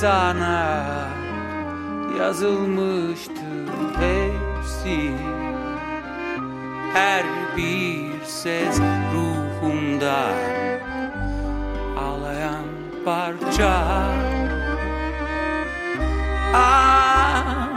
[0.00, 0.84] Sana
[2.18, 3.68] yazılmıştır
[4.00, 5.12] hepsi.
[6.94, 7.24] Her
[7.56, 8.80] bir ses
[9.14, 10.26] ruhumda
[11.98, 12.64] ağlayan
[13.04, 13.84] parça.
[16.54, 17.68] Ah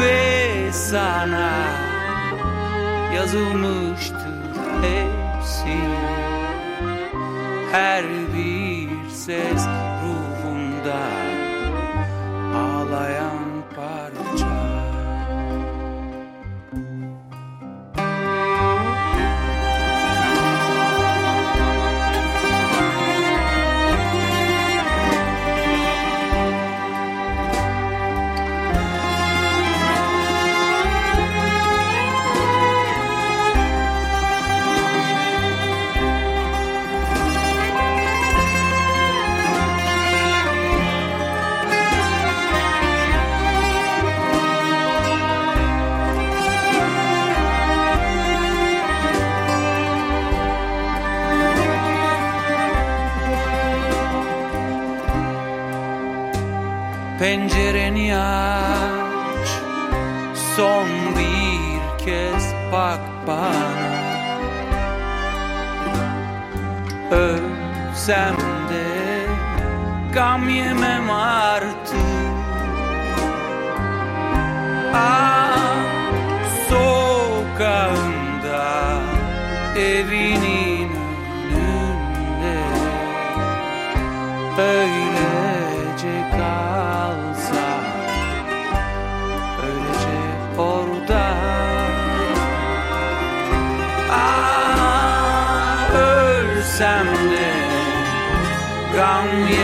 [0.00, 1.50] ve sana
[3.14, 5.78] yazılmıştır hepsi.
[7.72, 8.04] Her
[8.34, 9.66] bir ses
[10.04, 11.27] ruhumda
[12.88, 13.37] ağlayan parça
[57.28, 59.48] Pencereni aç.
[60.56, 63.68] Son bir kez bak bana.
[67.10, 68.36] Ölsem
[68.70, 68.86] de
[70.14, 71.96] Gam yemem artık.
[74.94, 75.58] Ah
[76.68, 78.12] sokağında
[79.76, 80.90] Evinin
[81.52, 82.58] önünde.
[84.58, 84.87] Öylece
[98.98, 99.54] 长夜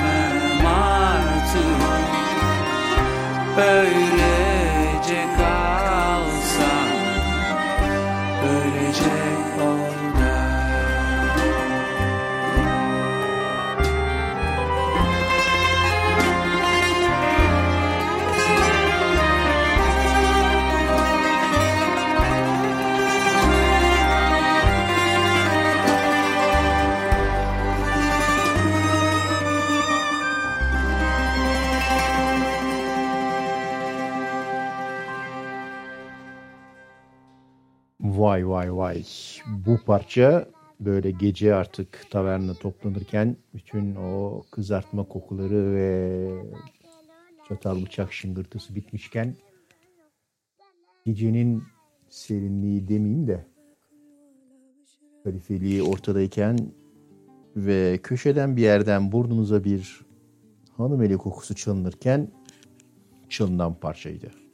[0.00, 0.70] 漫漫
[1.18, 1.54] 啊只
[38.36, 39.04] Vay vay vay.
[39.66, 40.48] Bu parça
[40.80, 46.28] böyle gece artık taverna toplanırken bütün o kızartma kokuları ve
[47.48, 49.34] çatal bıçak şıngırtısı bitmişken
[51.04, 51.62] gecenin
[52.08, 53.46] serinliği demeyeyim de
[55.24, 56.58] kalifeliği ortadayken
[57.56, 60.00] ve köşeden bir yerden burnunuza bir
[60.76, 62.28] hanım eli kokusu çalınırken
[63.28, 64.45] çalınan parçaydı.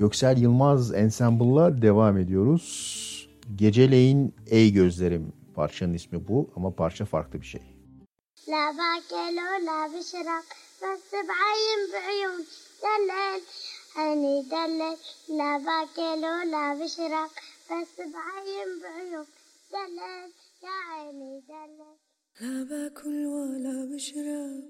[0.00, 3.28] Göksel Yılmaz Ensemble'la devam ediyoruz.
[3.56, 7.62] Geceleyin Ey Gözlerim parçanın ismi bu ama parça farklı bir şey.
[8.52, 10.44] لا باكل ولا بشرب
[10.82, 12.40] بس بعين بعيون
[12.84, 13.40] دلل
[13.96, 14.96] هني دلل
[15.38, 17.30] لا باكل ولا بشرب
[17.70, 19.26] بس بعين بعيون
[19.74, 20.28] دلل
[20.66, 21.94] يا عيني دلل
[22.40, 24.64] لا باكل ولا بشرب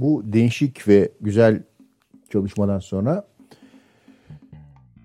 [0.00, 1.62] bu değişik ve güzel
[2.32, 3.24] çalışmadan sonra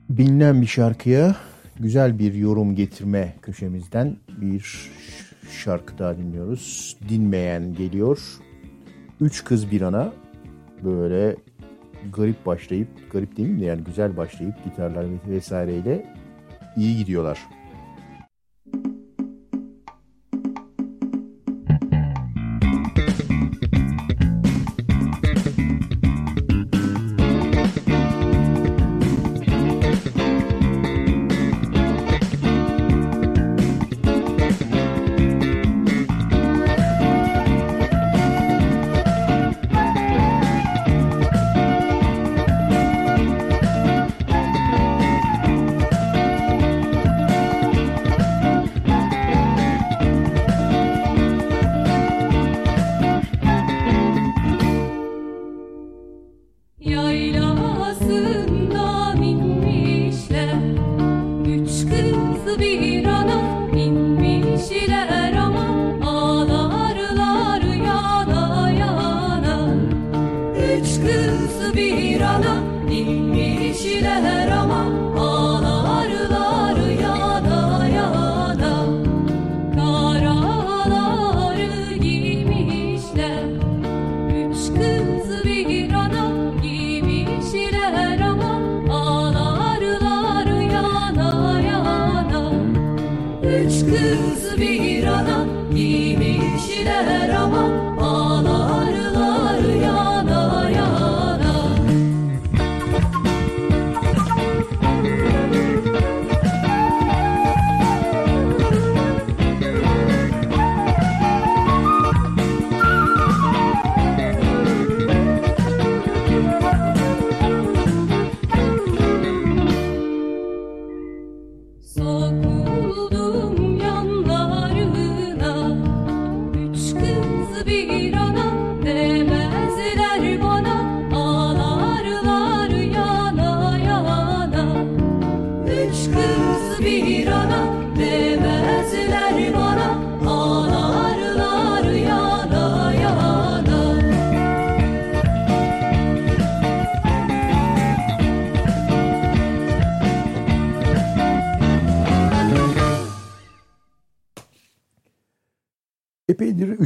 [0.10, 1.36] bilinen bir şarkıya
[1.80, 4.92] güzel bir yorum getirme köşemizden bir
[5.64, 6.98] şarkı daha dinliyoruz.
[7.10, 8.20] Dinmeyen geliyor.
[9.22, 10.14] Üç kız bir ana
[10.84, 11.36] böyle
[12.14, 16.06] garip başlayıp, garip değil mi yani güzel başlayıp gitarlar vesaireyle
[16.78, 17.40] iyi gidiyorlar.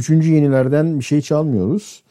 [0.00, 2.02] Üçüncü yenilerden bir şey çalmıyoruz.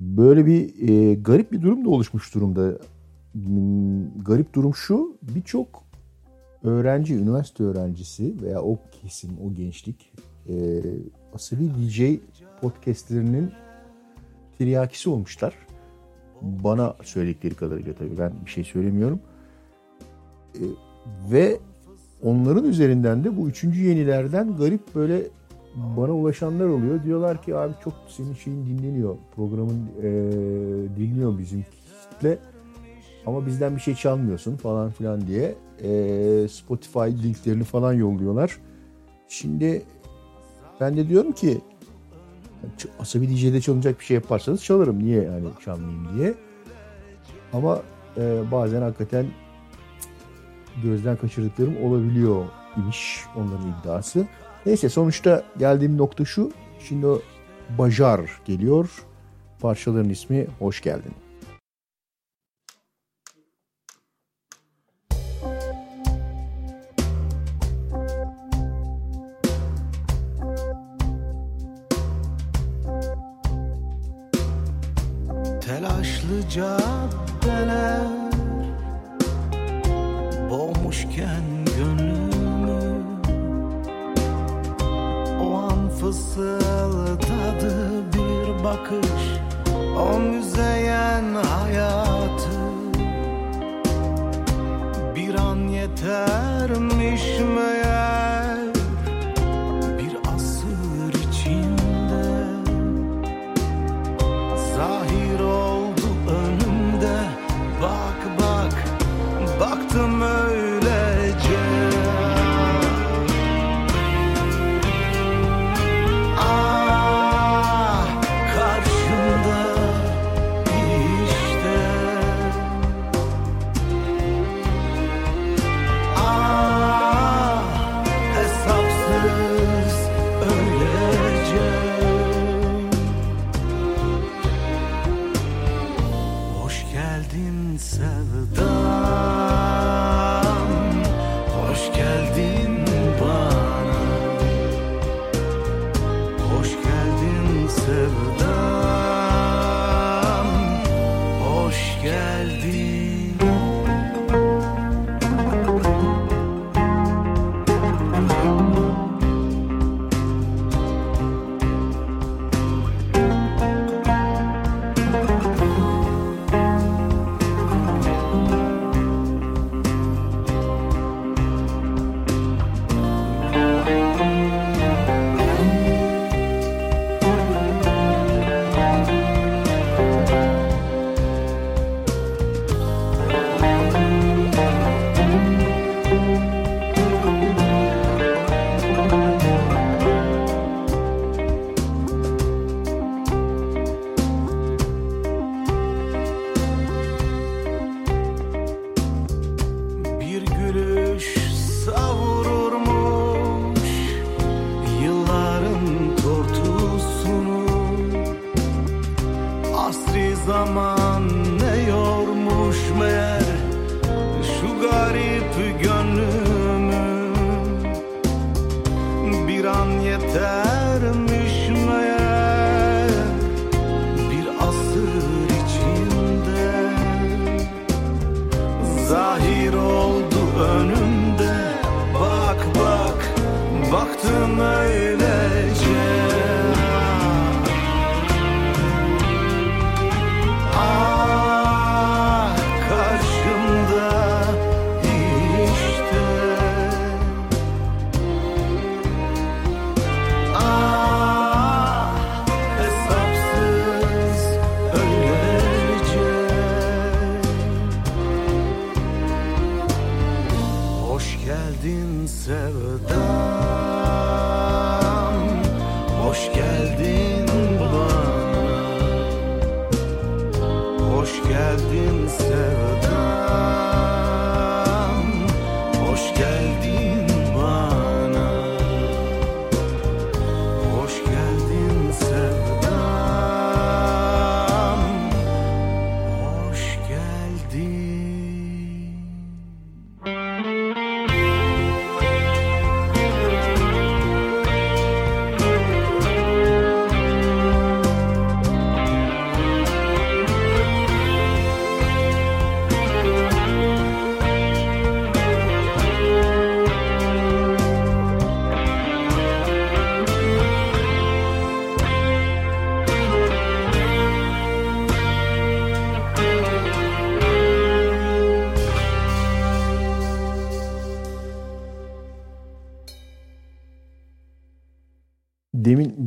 [0.00, 2.78] Böyle bir e, garip bir durum da oluşmuş durumda.
[4.26, 5.84] Garip durum şu, birçok
[6.62, 10.12] öğrenci, üniversite öğrencisi veya o kesim, o gençlik
[10.48, 10.82] e,
[11.34, 12.02] Asabi DJ
[12.60, 13.52] podcastlerinin
[14.58, 15.54] tiryakisi olmuşlar.
[16.42, 19.20] Bana söyledikleri kadarıyla tabii ben bir şey söylemiyorum.
[20.54, 20.64] E,
[21.32, 21.58] ve
[22.22, 25.22] onların üzerinden de bu üçüncü yenilerden garip böyle
[25.76, 27.02] bana ulaşanlar oluyor.
[27.02, 29.16] Diyorlar ki abi çok senin şeyin dinleniyor.
[29.36, 30.08] Programın e,
[30.96, 31.64] dinliyor bizim
[32.10, 32.38] kitle.
[33.26, 38.58] Ama bizden bir şey çalmıyorsun falan filan diye e, Spotify linklerini falan yolluyorlar.
[39.28, 39.82] Şimdi
[40.80, 41.60] ben de diyorum ki
[42.98, 44.98] Asabi DJ'de çalınacak bir şey yaparsanız çalarım.
[44.98, 46.34] Niye yani çalmayayım diye.
[47.52, 47.82] Ama
[48.16, 49.26] e, bazen hakikaten
[50.82, 52.44] gözden kaçırdıklarım olabiliyor
[52.76, 54.26] imiş onların iddiası.
[54.66, 56.52] Neyse sonuçta geldiğim nokta şu.
[56.88, 57.20] Şimdi o
[57.78, 58.90] Bajar geliyor.
[59.60, 61.12] Parçaların ismi Hoş Geldin.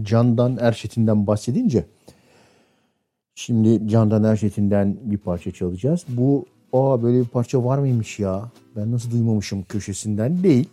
[0.10, 1.86] Candan Erçetin'den bahsedince
[3.36, 6.06] şimdi Candan Erçetin'den bir parça çalacağız.
[6.08, 10.70] Bu aa böyle bir parça var mıymış ya ben nasıl duymamışım köşesinden değil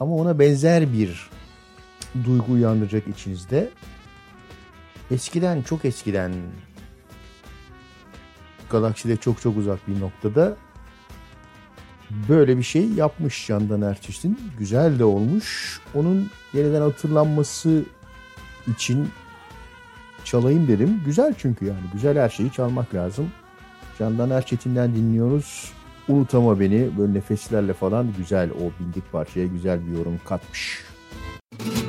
[0.00, 1.30] ama ona benzer bir
[2.24, 3.70] duygu uyandıracak içinizde.
[5.10, 6.32] Eskiden çok eskiden
[8.70, 10.56] galakside çok çok uzak bir noktada
[12.28, 14.38] böyle bir şey yapmış Candan Erçetin.
[14.58, 15.80] Güzel de olmuş.
[15.94, 17.84] Onun yeniden hatırlanması
[18.68, 19.08] için
[20.24, 21.00] çalayım dedim.
[21.04, 21.78] Güzel çünkü yani.
[21.92, 23.32] Güzel her şeyi çalmak lazım.
[23.98, 25.72] Candan Erçetin'den dinliyoruz.
[26.08, 30.82] Unutama beni böyle nefeslerle falan güzel o bildik parçaya güzel bir yorum katmış.
[31.60, 31.85] Boğazında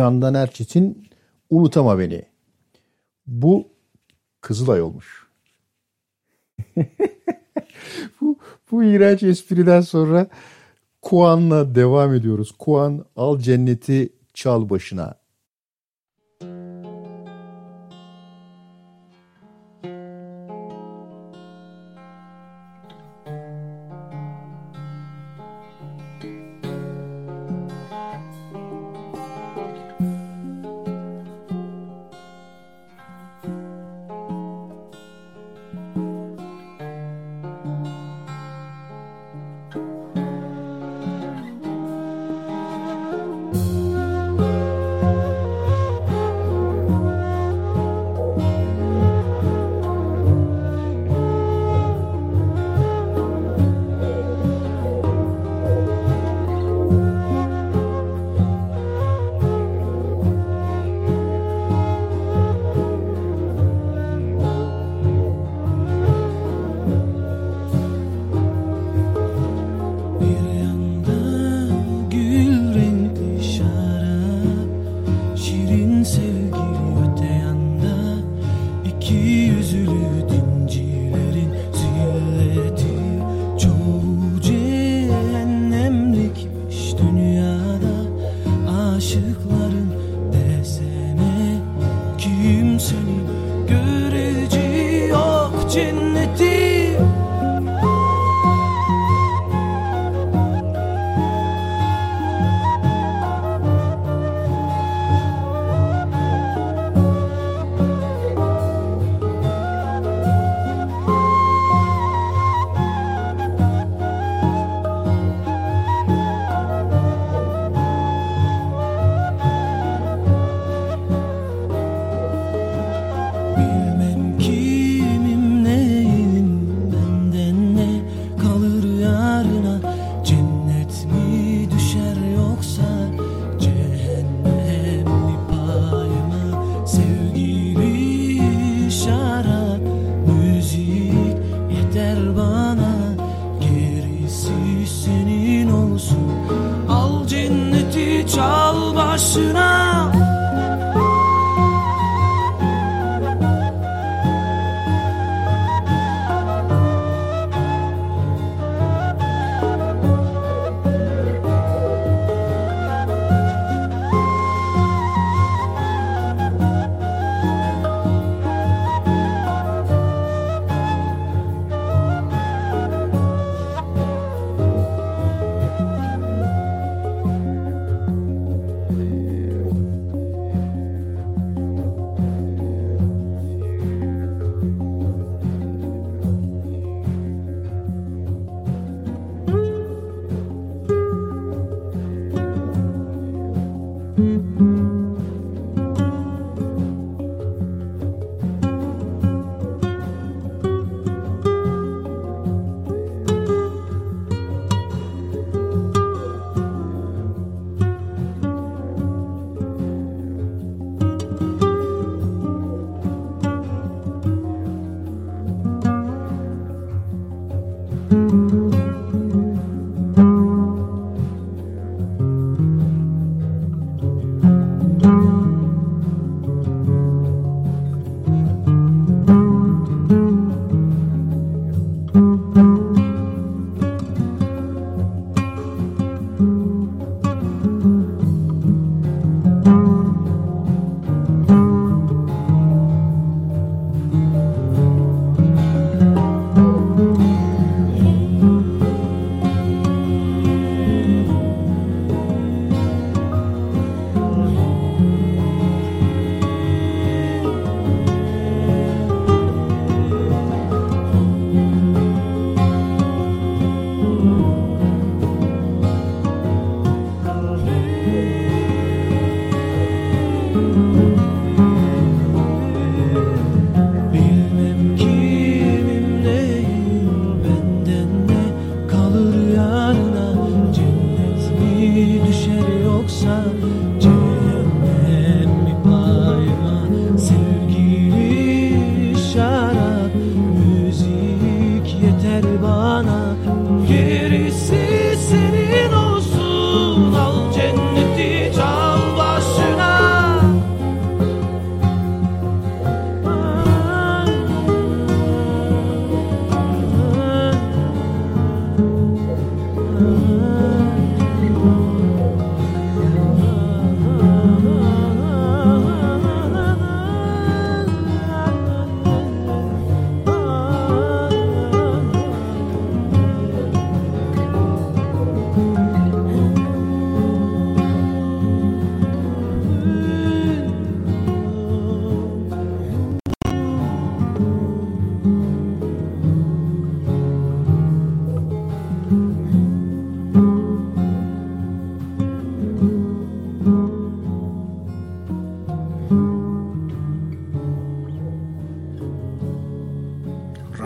[0.00, 1.08] Candan Erçetin
[1.50, 2.22] Unutama Beni.
[3.26, 3.68] Bu
[4.40, 5.26] Kızılay olmuş.
[8.20, 8.38] bu,
[8.70, 10.26] bu iğrenç espriden sonra
[11.02, 12.52] Kuan'la devam ediyoruz.
[12.58, 15.19] Kuan al cenneti çal başına.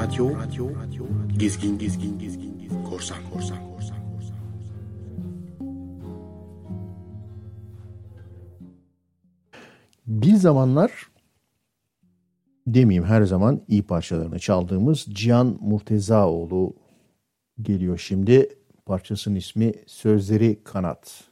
[0.05, 1.06] Radyo, radyo,
[1.39, 4.36] gezgin, gezgin, gezgin, gezgin, korsan, korsan, korsan, korsan.
[10.06, 10.93] Bir zamanlar
[12.66, 16.76] demeyeyim her zaman iyi parçalarını çaldığımız Cihan Murtezaoğlu
[17.62, 18.48] geliyor şimdi.
[18.86, 21.24] Parçasının ismi Sözleri Kanat.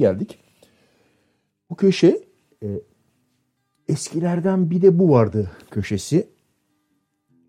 [0.00, 0.38] Geldik.
[1.70, 2.24] Bu köşe
[2.62, 2.80] e,
[3.88, 6.28] eskilerden bir de bu vardı köşesi.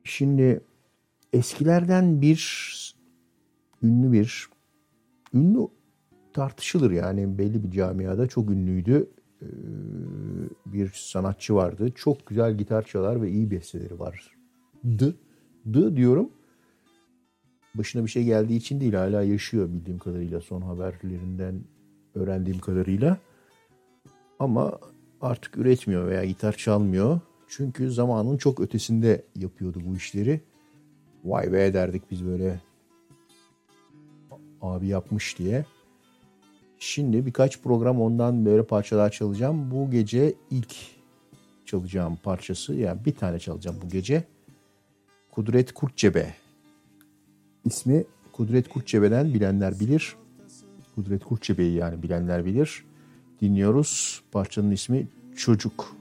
[0.04, 0.62] Şimdi
[1.34, 2.42] eskilerden bir
[3.84, 4.50] ünlü bir
[5.34, 5.68] ünlü
[6.34, 9.10] tartışılır yani belli bir camiada çok ünlüydü.
[9.42, 9.46] Ee,
[10.66, 11.92] bir sanatçı vardı.
[11.96, 15.16] Çok güzel gitar çalar ve iyi besteleri vardı.
[15.74, 16.30] Dı diyorum.
[17.76, 21.62] Başına bir şey geldiği için değil hala yaşıyor bildiğim kadarıyla son haberlerinden
[22.16, 23.18] öğrendiğim kadarıyla.
[24.40, 24.80] Ama
[25.22, 27.20] artık üretmiyor veya gitar çalmıyor.
[27.48, 30.42] Çünkü zamanın çok ötesinde yapıyordu bu işleri.
[31.24, 32.62] Vay be derdik biz böyle
[34.62, 35.66] abi yapmış diye.
[36.80, 39.72] Şimdi birkaç program ondan böyle parçalar çalacağım.
[39.72, 40.76] Bu gece ilk
[41.66, 44.24] çalacağım parçası yani bir tane çalacağım bu gece.
[45.32, 46.34] Kudret Kurtçebe.
[47.66, 50.16] İsmi Kudret Kurtçebe'den bilenler bilir.
[50.96, 52.86] Kudret Kurtçebe'yi yani bilenler bilir.
[53.42, 54.22] Dinliyoruz.
[54.32, 56.01] Parçanın ismi Çocuk.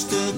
[0.00, 0.29] Still.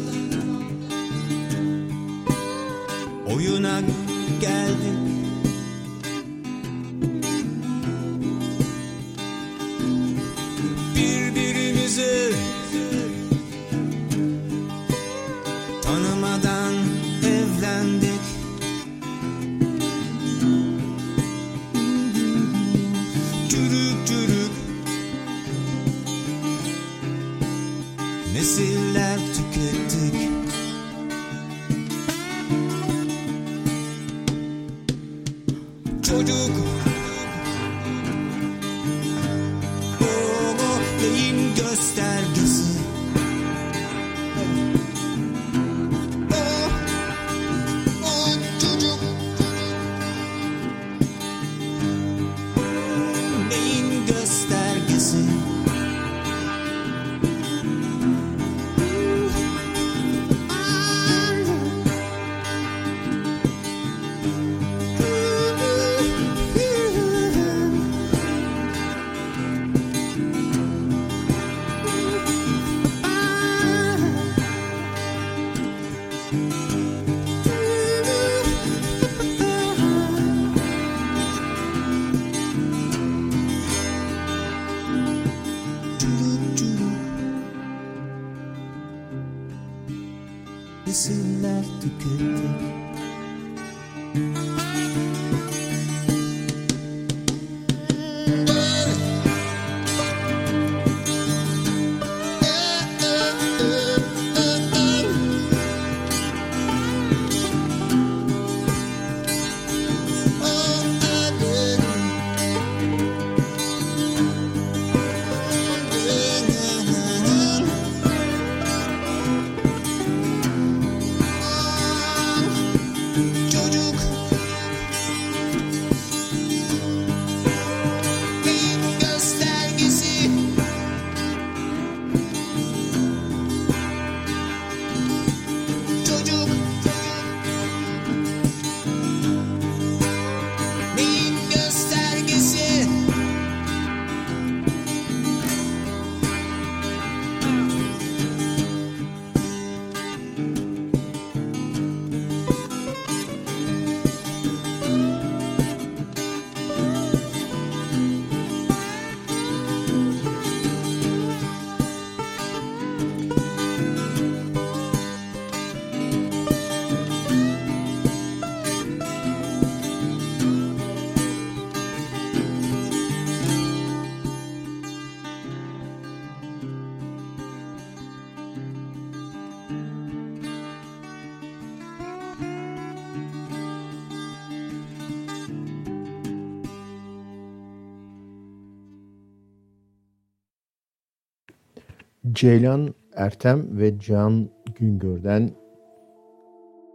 [192.43, 195.51] Ceylan Ertem ve Can Güngör'den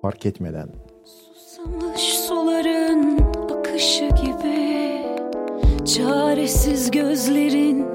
[0.02, 0.70] fark etmeden.
[1.04, 3.20] Susamış suların
[3.52, 5.02] akışı gibi
[5.86, 7.86] Çaresiz gözlerin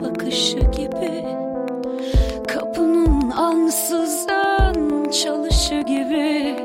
[0.00, 1.24] bakışı gibi
[2.48, 6.56] Kapının ansızın çalışı gibi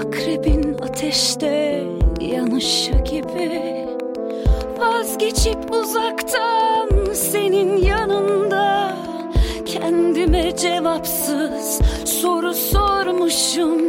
[0.00, 1.84] Akrebin ateşte
[2.20, 3.86] yanışı gibi
[4.78, 6.69] Vazgeçip uzaktan
[10.60, 13.80] cevapsız soru sormuşum.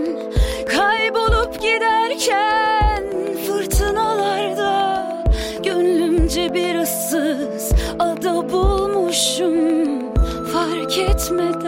[0.67, 3.03] Kaybolup giderken
[3.47, 5.07] fırtınalarda
[5.63, 10.01] Gönlümce bir ıssız ada bulmuşum.
[10.53, 11.60] Fark etmeden,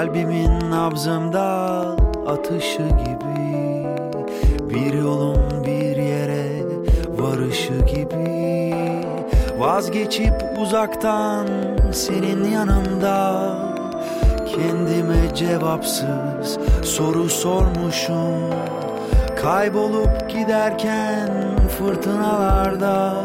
[0.00, 1.46] Kalbimin nabzımda
[2.26, 3.86] atışı gibi
[4.70, 6.62] Bir yolun bir yere
[7.08, 8.74] varışı gibi.
[9.58, 11.46] Vazgeçip uzaktan
[11.92, 13.52] senin yanında
[14.46, 18.50] Kendime cevapsız soru sormuşum.
[19.42, 21.30] Kaybolup giderken
[21.78, 23.24] fırtınalarda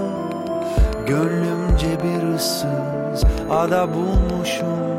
[1.07, 4.94] Gönlümce bir ıssız ada bulmuşum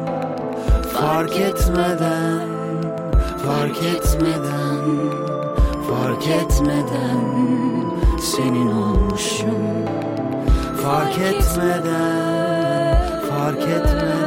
[1.00, 2.48] Fark etmeden,
[3.44, 4.80] fark etmeden,
[5.88, 7.20] fark etmeden
[8.20, 9.86] senin olmuşum.
[10.82, 12.96] Fark etmeden,
[13.30, 14.25] fark etmeden,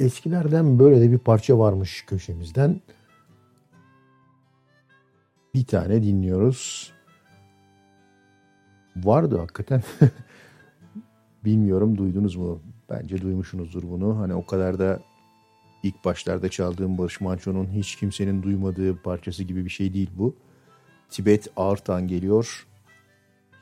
[0.00, 2.80] Eskilerden böyle de bir parça varmış köşemizden.
[5.54, 6.92] Bir tane dinliyoruz.
[8.96, 9.82] Vardı hakikaten.
[11.44, 12.62] Bilmiyorum duydunuz mu?
[12.90, 14.18] Bence duymuşsunuzdur bunu.
[14.18, 15.00] Hani o kadar da
[15.82, 20.36] ilk başlarda çaldığım Barış Manço'nun hiç kimsenin duymadığı parçası gibi bir şey değil bu.
[21.10, 22.66] Tibet Ağırtan geliyor.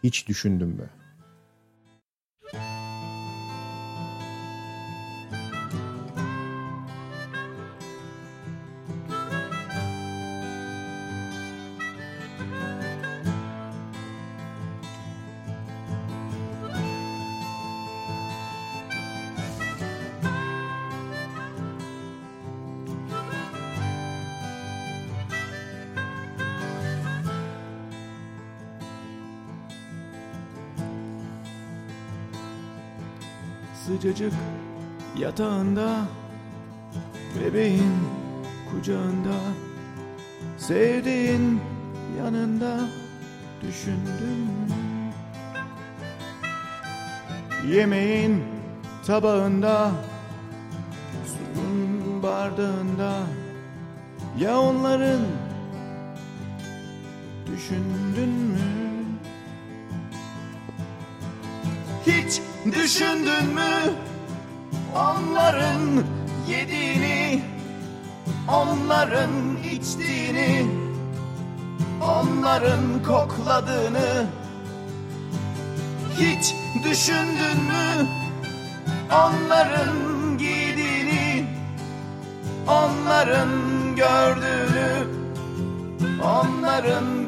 [0.04, 0.90] Hiç düşündün mü?
[33.86, 34.32] Sıcacık
[35.18, 36.06] yatağında
[37.40, 37.92] Bebeğin
[38.70, 39.34] kucağında
[40.58, 41.60] Sevdiğin
[42.18, 42.80] yanında
[43.62, 44.48] Düşündüm.
[47.68, 48.44] Yemeğin
[49.06, 49.90] tabağında
[51.26, 53.12] Suyun bardağında
[54.40, 55.20] Ya onların
[57.46, 58.85] Düşündün mü
[62.72, 63.94] düşündün mü
[64.94, 66.04] onların
[66.48, 67.42] yediğini
[68.48, 69.30] onların
[69.72, 70.66] içtiğini
[72.02, 74.26] onların kokladığını?
[76.18, 78.06] Hiç düşündün mü
[79.12, 81.46] onların giydiğini
[82.68, 83.50] onların
[83.96, 85.06] gördüğünü
[86.22, 87.25] onların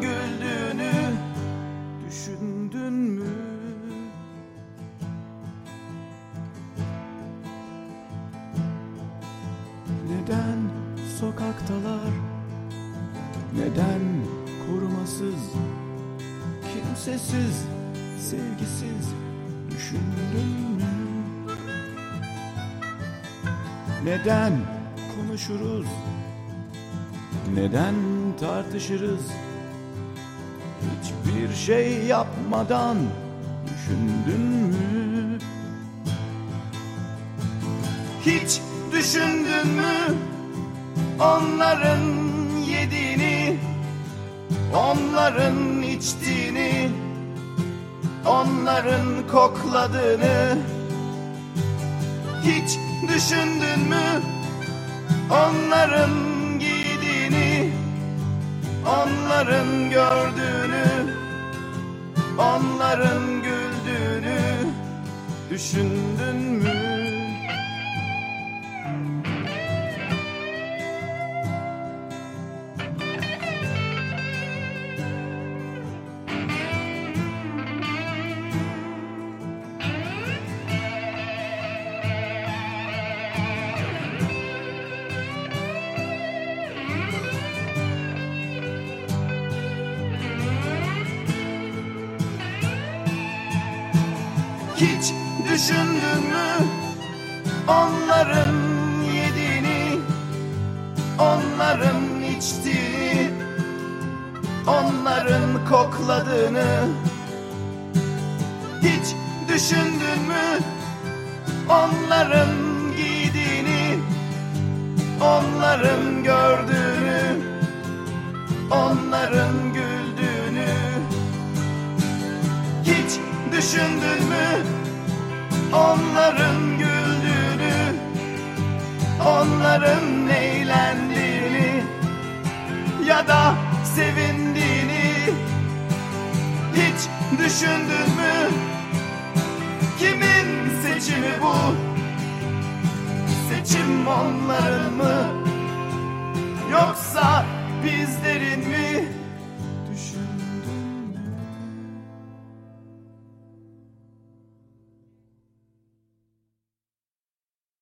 [27.69, 27.95] Neden
[28.41, 29.21] tartışırız?
[30.81, 32.97] Hiçbir şey yapmadan
[33.65, 35.39] düşündün mü?
[38.27, 38.61] Hiç
[38.93, 40.17] düşündün mü
[41.21, 42.01] onların
[42.67, 43.59] yediğini,
[44.75, 46.91] onların içtiğini,
[48.27, 50.59] onların kokladığını?
[52.43, 52.79] Hiç
[53.09, 54.23] düşündün mü
[55.31, 56.11] onların
[56.59, 57.58] giydiğini,
[58.89, 61.15] onların gördüğünü,
[62.39, 64.41] onların güldüğünü
[65.51, 66.88] düşündün mü?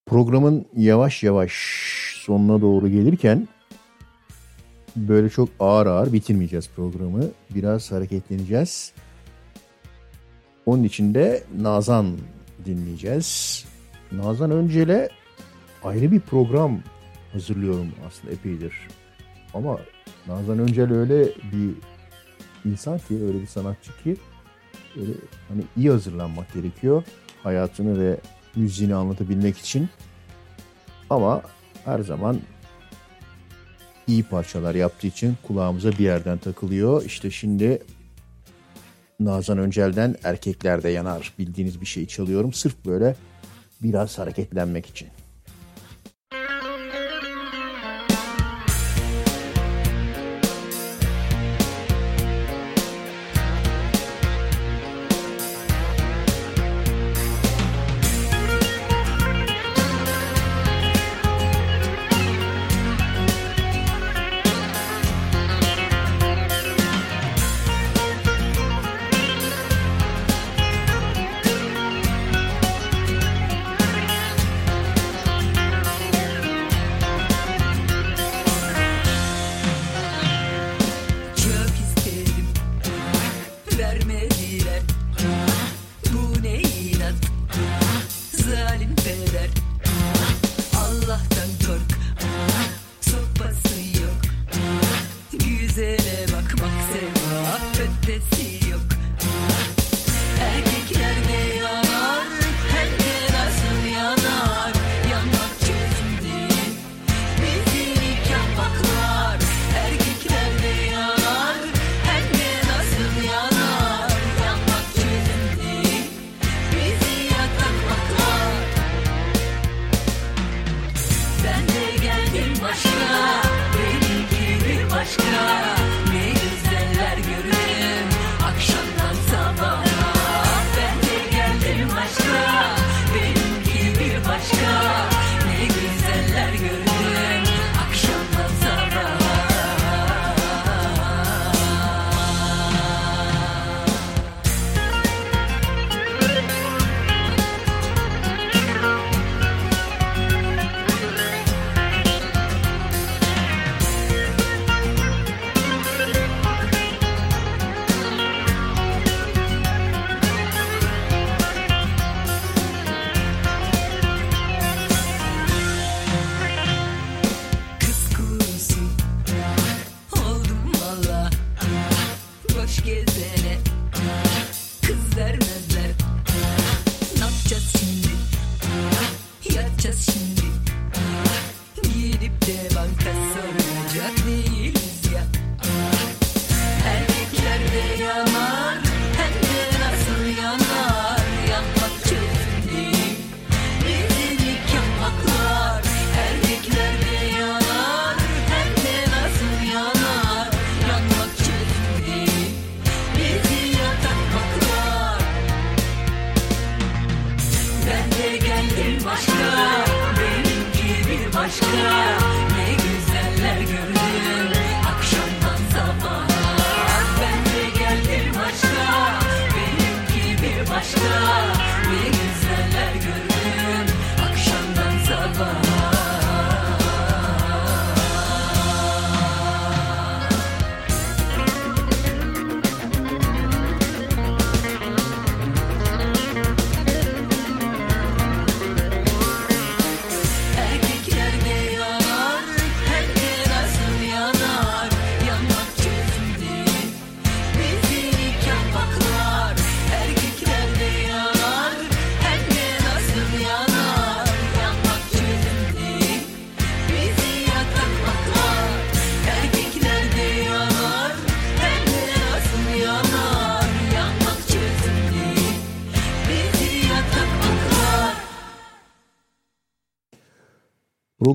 [0.07, 1.53] Programın yavaş yavaş
[2.21, 3.49] sonuna doğru gelirken
[4.97, 7.25] böyle çok ağır ağır bitirmeyeceğiz programı.
[7.51, 8.93] Biraz hareketleneceğiz.
[10.67, 12.17] Onun için de Nazan
[12.65, 13.65] dinleyeceğiz.
[14.13, 15.09] Nazan Öncel'e
[15.85, 16.81] ayrı bir program
[17.33, 18.89] hazırlıyorum aslında epeydir.
[19.55, 19.79] Ama
[20.27, 21.75] Nazan Öncel öyle bir
[22.71, 24.17] insan ki, öyle bir sanatçı ki
[25.01, 25.13] öyle
[25.49, 27.03] hani iyi hazırlanmak gerekiyor.
[27.43, 28.17] Hayatını ve
[28.57, 29.89] müziğini anlatabilmek için.
[31.11, 31.43] Ama
[31.85, 32.41] her zaman
[34.07, 37.05] iyi parçalar yaptığı için kulağımıza bir yerden takılıyor.
[37.05, 37.83] İşte şimdi
[39.21, 42.53] Nazan Öncel'den Erkeklerde Yanar bildiğiniz bir şey çalıyorum.
[42.53, 43.17] Sırf böyle
[43.83, 45.09] biraz hareketlenmek için.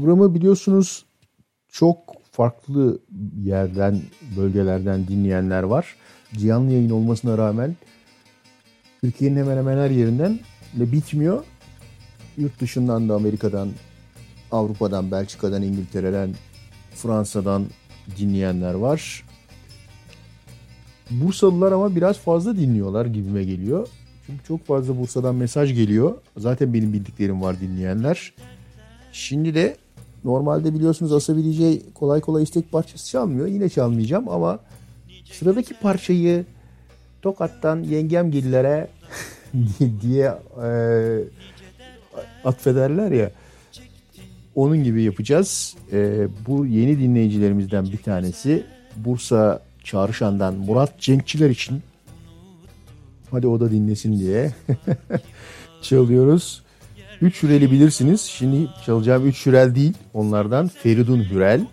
[0.01, 1.05] Programı biliyorsunuz
[1.71, 1.97] çok
[2.31, 2.99] farklı
[3.43, 4.01] yerden,
[4.37, 5.95] bölgelerden dinleyenler var.
[6.37, 7.75] Canlı yayın olmasına rağmen
[9.01, 10.39] Türkiye'nin hemen hemen her yerinden
[10.75, 11.43] ve bitmiyor.
[12.37, 13.69] Yurt dışından da Amerika'dan,
[14.51, 16.35] Avrupa'dan, Belçika'dan, İngiltere'den,
[16.95, 17.65] Fransa'dan
[18.17, 19.25] dinleyenler var.
[21.11, 23.87] Bursalılar ama biraz fazla dinliyorlar gibime geliyor.
[24.25, 26.17] Çünkü çok fazla Bursa'dan mesaj geliyor.
[26.37, 28.33] Zaten benim bildiklerim var dinleyenler.
[29.11, 29.80] Şimdi de
[30.23, 33.47] normalde biliyorsunuz asabileceği kolay kolay istek parçası çalmıyor.
[33.47, 34.59] Yine çalmayacağım ama
[35.31, 36.45] sıradaki parçayı
[37.21, 38.87] Tokat'tan yengem gillere
[40.01, 40.33] diye
[40.63, 40.69] e,
[42.45, 43.31] atfederler ya.
[44.55, 45.75] Onun gibi yapacağız.
[45.91, 48.63] E, bu yeni dinleyicilerimizden bir tanesi
[48.95, 51.81] Bursa Çağrışan'dan Murat Cenkçiler için
[53.31, 54.53] hadi o da dinlesin diye
[55.81, 56.63] çalıyoruz.
[57.21, 58.21] Üç Hürel'i bilirsiniz.
[58.21, 59.93] Şimdi çalacağım üç Hürel değil.
[60.13, 61.65] Onlardan Feridun Hürel.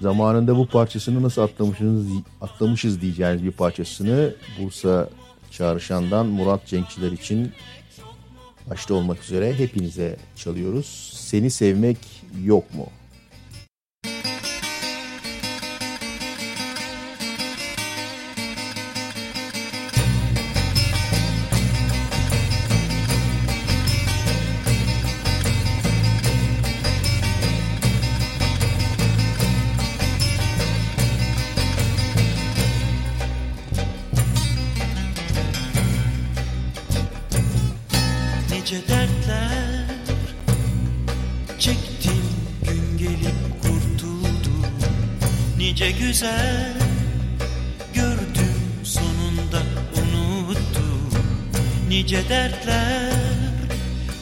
[0.00, 2.06] Zamanında bu parçasını nasıl atlamışız,
[2.40, 5.08] atlamışız diyeceğiniz bir parçasını Bursa
[5.50, 7.52] Çağrışan'dan Murat Cenkçiler için
[8.70, 11.12] başta olmak üzere hepinize çalıyoruz.
[11.14, 11.98] Seni sevmek
[12.44, 12.86] yok mu?
[14.04, 14.37] Nice
[52.28, 53.12] dertler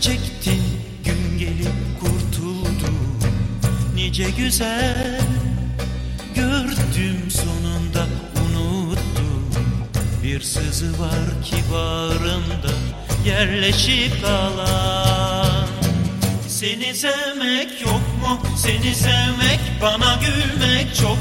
[0.01, 0.63] çektim
[1.05, 2.93] gün gelip kurtuldu.
[3.95, 5.21] Nice güzel
[6.35, 8.07] gördüm sonunda
[8.45, 9.51] unuttum.
[10.23, 12.73] Bir sızı var ki bağrımda
[13.27, 15.67] yerleşip kalan
[16.49, 18.41] Seni sevmek yok mu?
[18.57, 21.19] Seni sevmek bana gülmek çok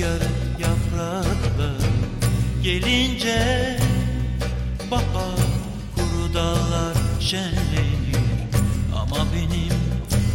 [0.00, 1.90] rüzgarı yapraklar
[2.62, 3.78] Gelince
[4.90, 5.40] bahar
[5.96, 8.20] kuru dallar şenlenir
[8.96, 9.78] Ama benim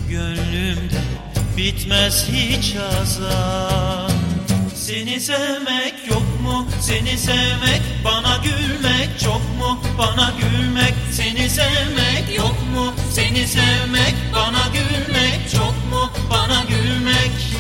[0.10, 1.02] gönlümde
[1.58, 4.12] bitmez hiç azap
[4.76, 6.68] Seni sevmek yok mu?
[6.82, 9.80] Seni sevmek bana gülmek çok mu?
[9.98, 12.94] Bana gülmek seni sevmek yok mu?
[13.12, 15.96] Seni sevmek bana gülmek çok mu?
[17.26, 17.55] ıssız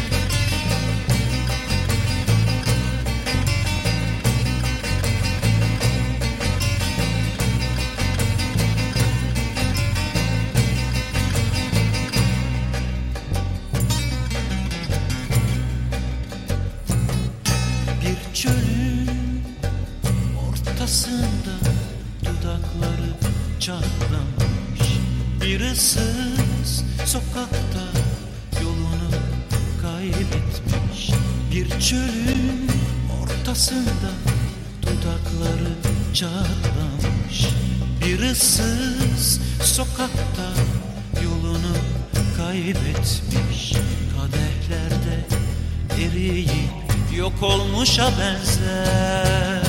[47.85, 49.61] olmuşa benzer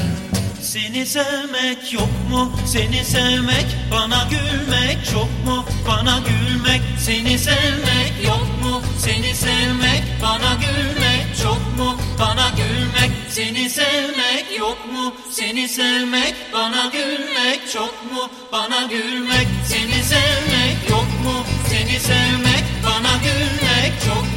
[0.60, 2.52] seni sevmek yok mu?
[2.66, 5.64] Seni sevmek bana gülmek çok mu?
[5.88, 8.82] Bana gülmek seni sevmek yok mu?
[8.98, 11.96] Seni sevmek bana gülmek çok mu?
[12.18, 15.14] Bana gülmek seni sevmek yok mu?
[15.30, 18.30] Seni sevmek bana gülmek çok mu?
[18.52, 21.44] Bana gülmek seni sevmek yok mu?
[21.68, 24.35] Seni sevmek bana gülmek çok mu?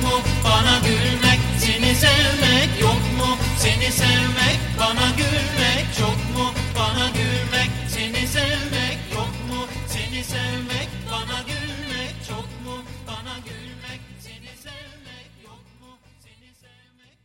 [3.60, 6.49] Seni sevmek bana gülmek çok mu?
[6.76, 9.65] Bana gülmek seni sevmek yok mu?
[9.88, 12.84] Seni sevmek bana gülmek çok mu?
[13.07, 15.88] Bana gülmek seni sevmek yok mu?
[16.23, 17.18] Seni sevmek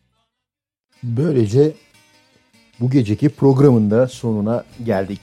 [1.03, 1.73] Böylece
[2.81, 5.21] bu geceki programın da sonuna geldik.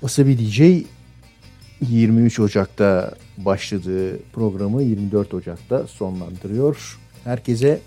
[0.00, 0.60] Wasabi DJ
[1.80, 6.98] 23 Ocak'ta başladığı programı 24 Ocak'ta sonlandırıyor.
[7.24, 7.80] Herkese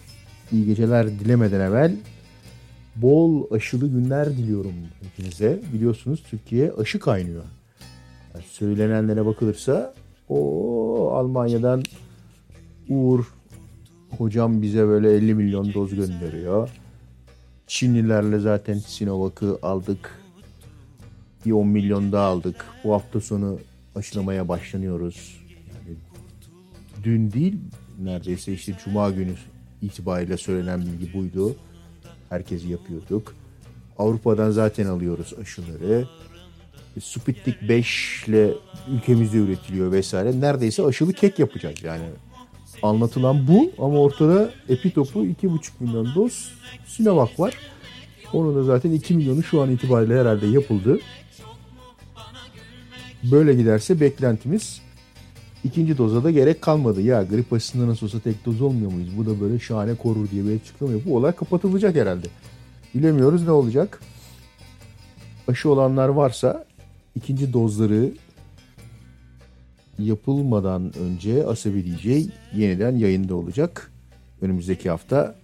[0.51, 1.95] iyi geceler dilemeden evvel
[2.95, 4.73] bol aşılı günler diliyorum
[5.03, 5.61] hepinize.
[5.73, 7.43] Biliyorsunuz Türkiye aşı kaynıyor.
[8.33, 9.93] Yani söylenenlere bakılırsa
[10.29, 11.83] o Almanya'dan
[12.89, 13.25] Uğur
[14.17, 16.69] hocam bize böyle 50 milyon doz gönderiyor.
[17.67, 20.19] Çinlilerle zaten Sinovac'ı aldık.
[21.45, 22.65] Bir 10 milyon daha aldık.
[22.83, 23.59] Bu hafta sonu
[23.95, 25.41] aşılamaya başlanıyoruz.
[25.49, 25.97] Yani
[27.03, 27.57] dün değil
[28.03, 29.33] neredeyse işte cuma günü
[29.81, 31.55] itibariyle söylenen bilgi buydu.
[32.29, 33.35] Herkes yapıyorduk.
[33.97, 36.07] Avrupa'dan zaten alıyoruz aşıları.
[36.97, 38.53] E, Sputnik 5 ile
[38.91, 40.41] ülkemizde üretiliyor vesaire.
[40.41, 42.03] Neredeyse aşılı kek yapacağız yani.
[42.81, 46.51] Anlatılan bu ama ortada epi topu 2,5 milyon doz
[46.85, 47.53] Sinovac var.
[48.33, 50.99] Onun da zaten 2 milyonu şu an itibariyle herhalde yapıldı.
[53.23, 54.81] Böyle giderse beklentimiz
[55.65, 57.01] ikinci doza da gerek kalmadı.
[57.01, 59.17] Ya grip aşısında nasıl olsa tek doz olmuyor muyuz?
[59.17, 61.13] Bu da böyle şahane korur diye bir açıklama yapıyor.
[61.13, 62.27] Bu olay kapatılacak herhalde.
[62.95, 64.01] Bilemiyoruz ne olacak.
[65.47, 66.65] Aşı olanlar varsa
[67.15, 68.11] ikinci dozları
[69.99, 72.05] yapılmadan önce Asabi DJ
[72.55, 73.91] yeniden yayında olacak.
[74.41, 75.35] Önümüzdeki hafta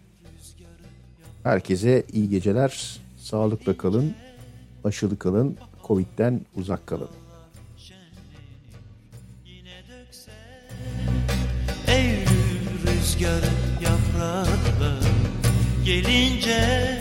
[1.43, 3.02] herkese iyi geceler.
[3.18, 4.14] Sağlıkla kalın,
[4.84, 5.57] aşılı kalın,
[5.88, 7.20] Covid'den uzak kalın.
[13.22, 15.10] Eylül rüzgarı yapraklar
[15.85, 16.99] gelince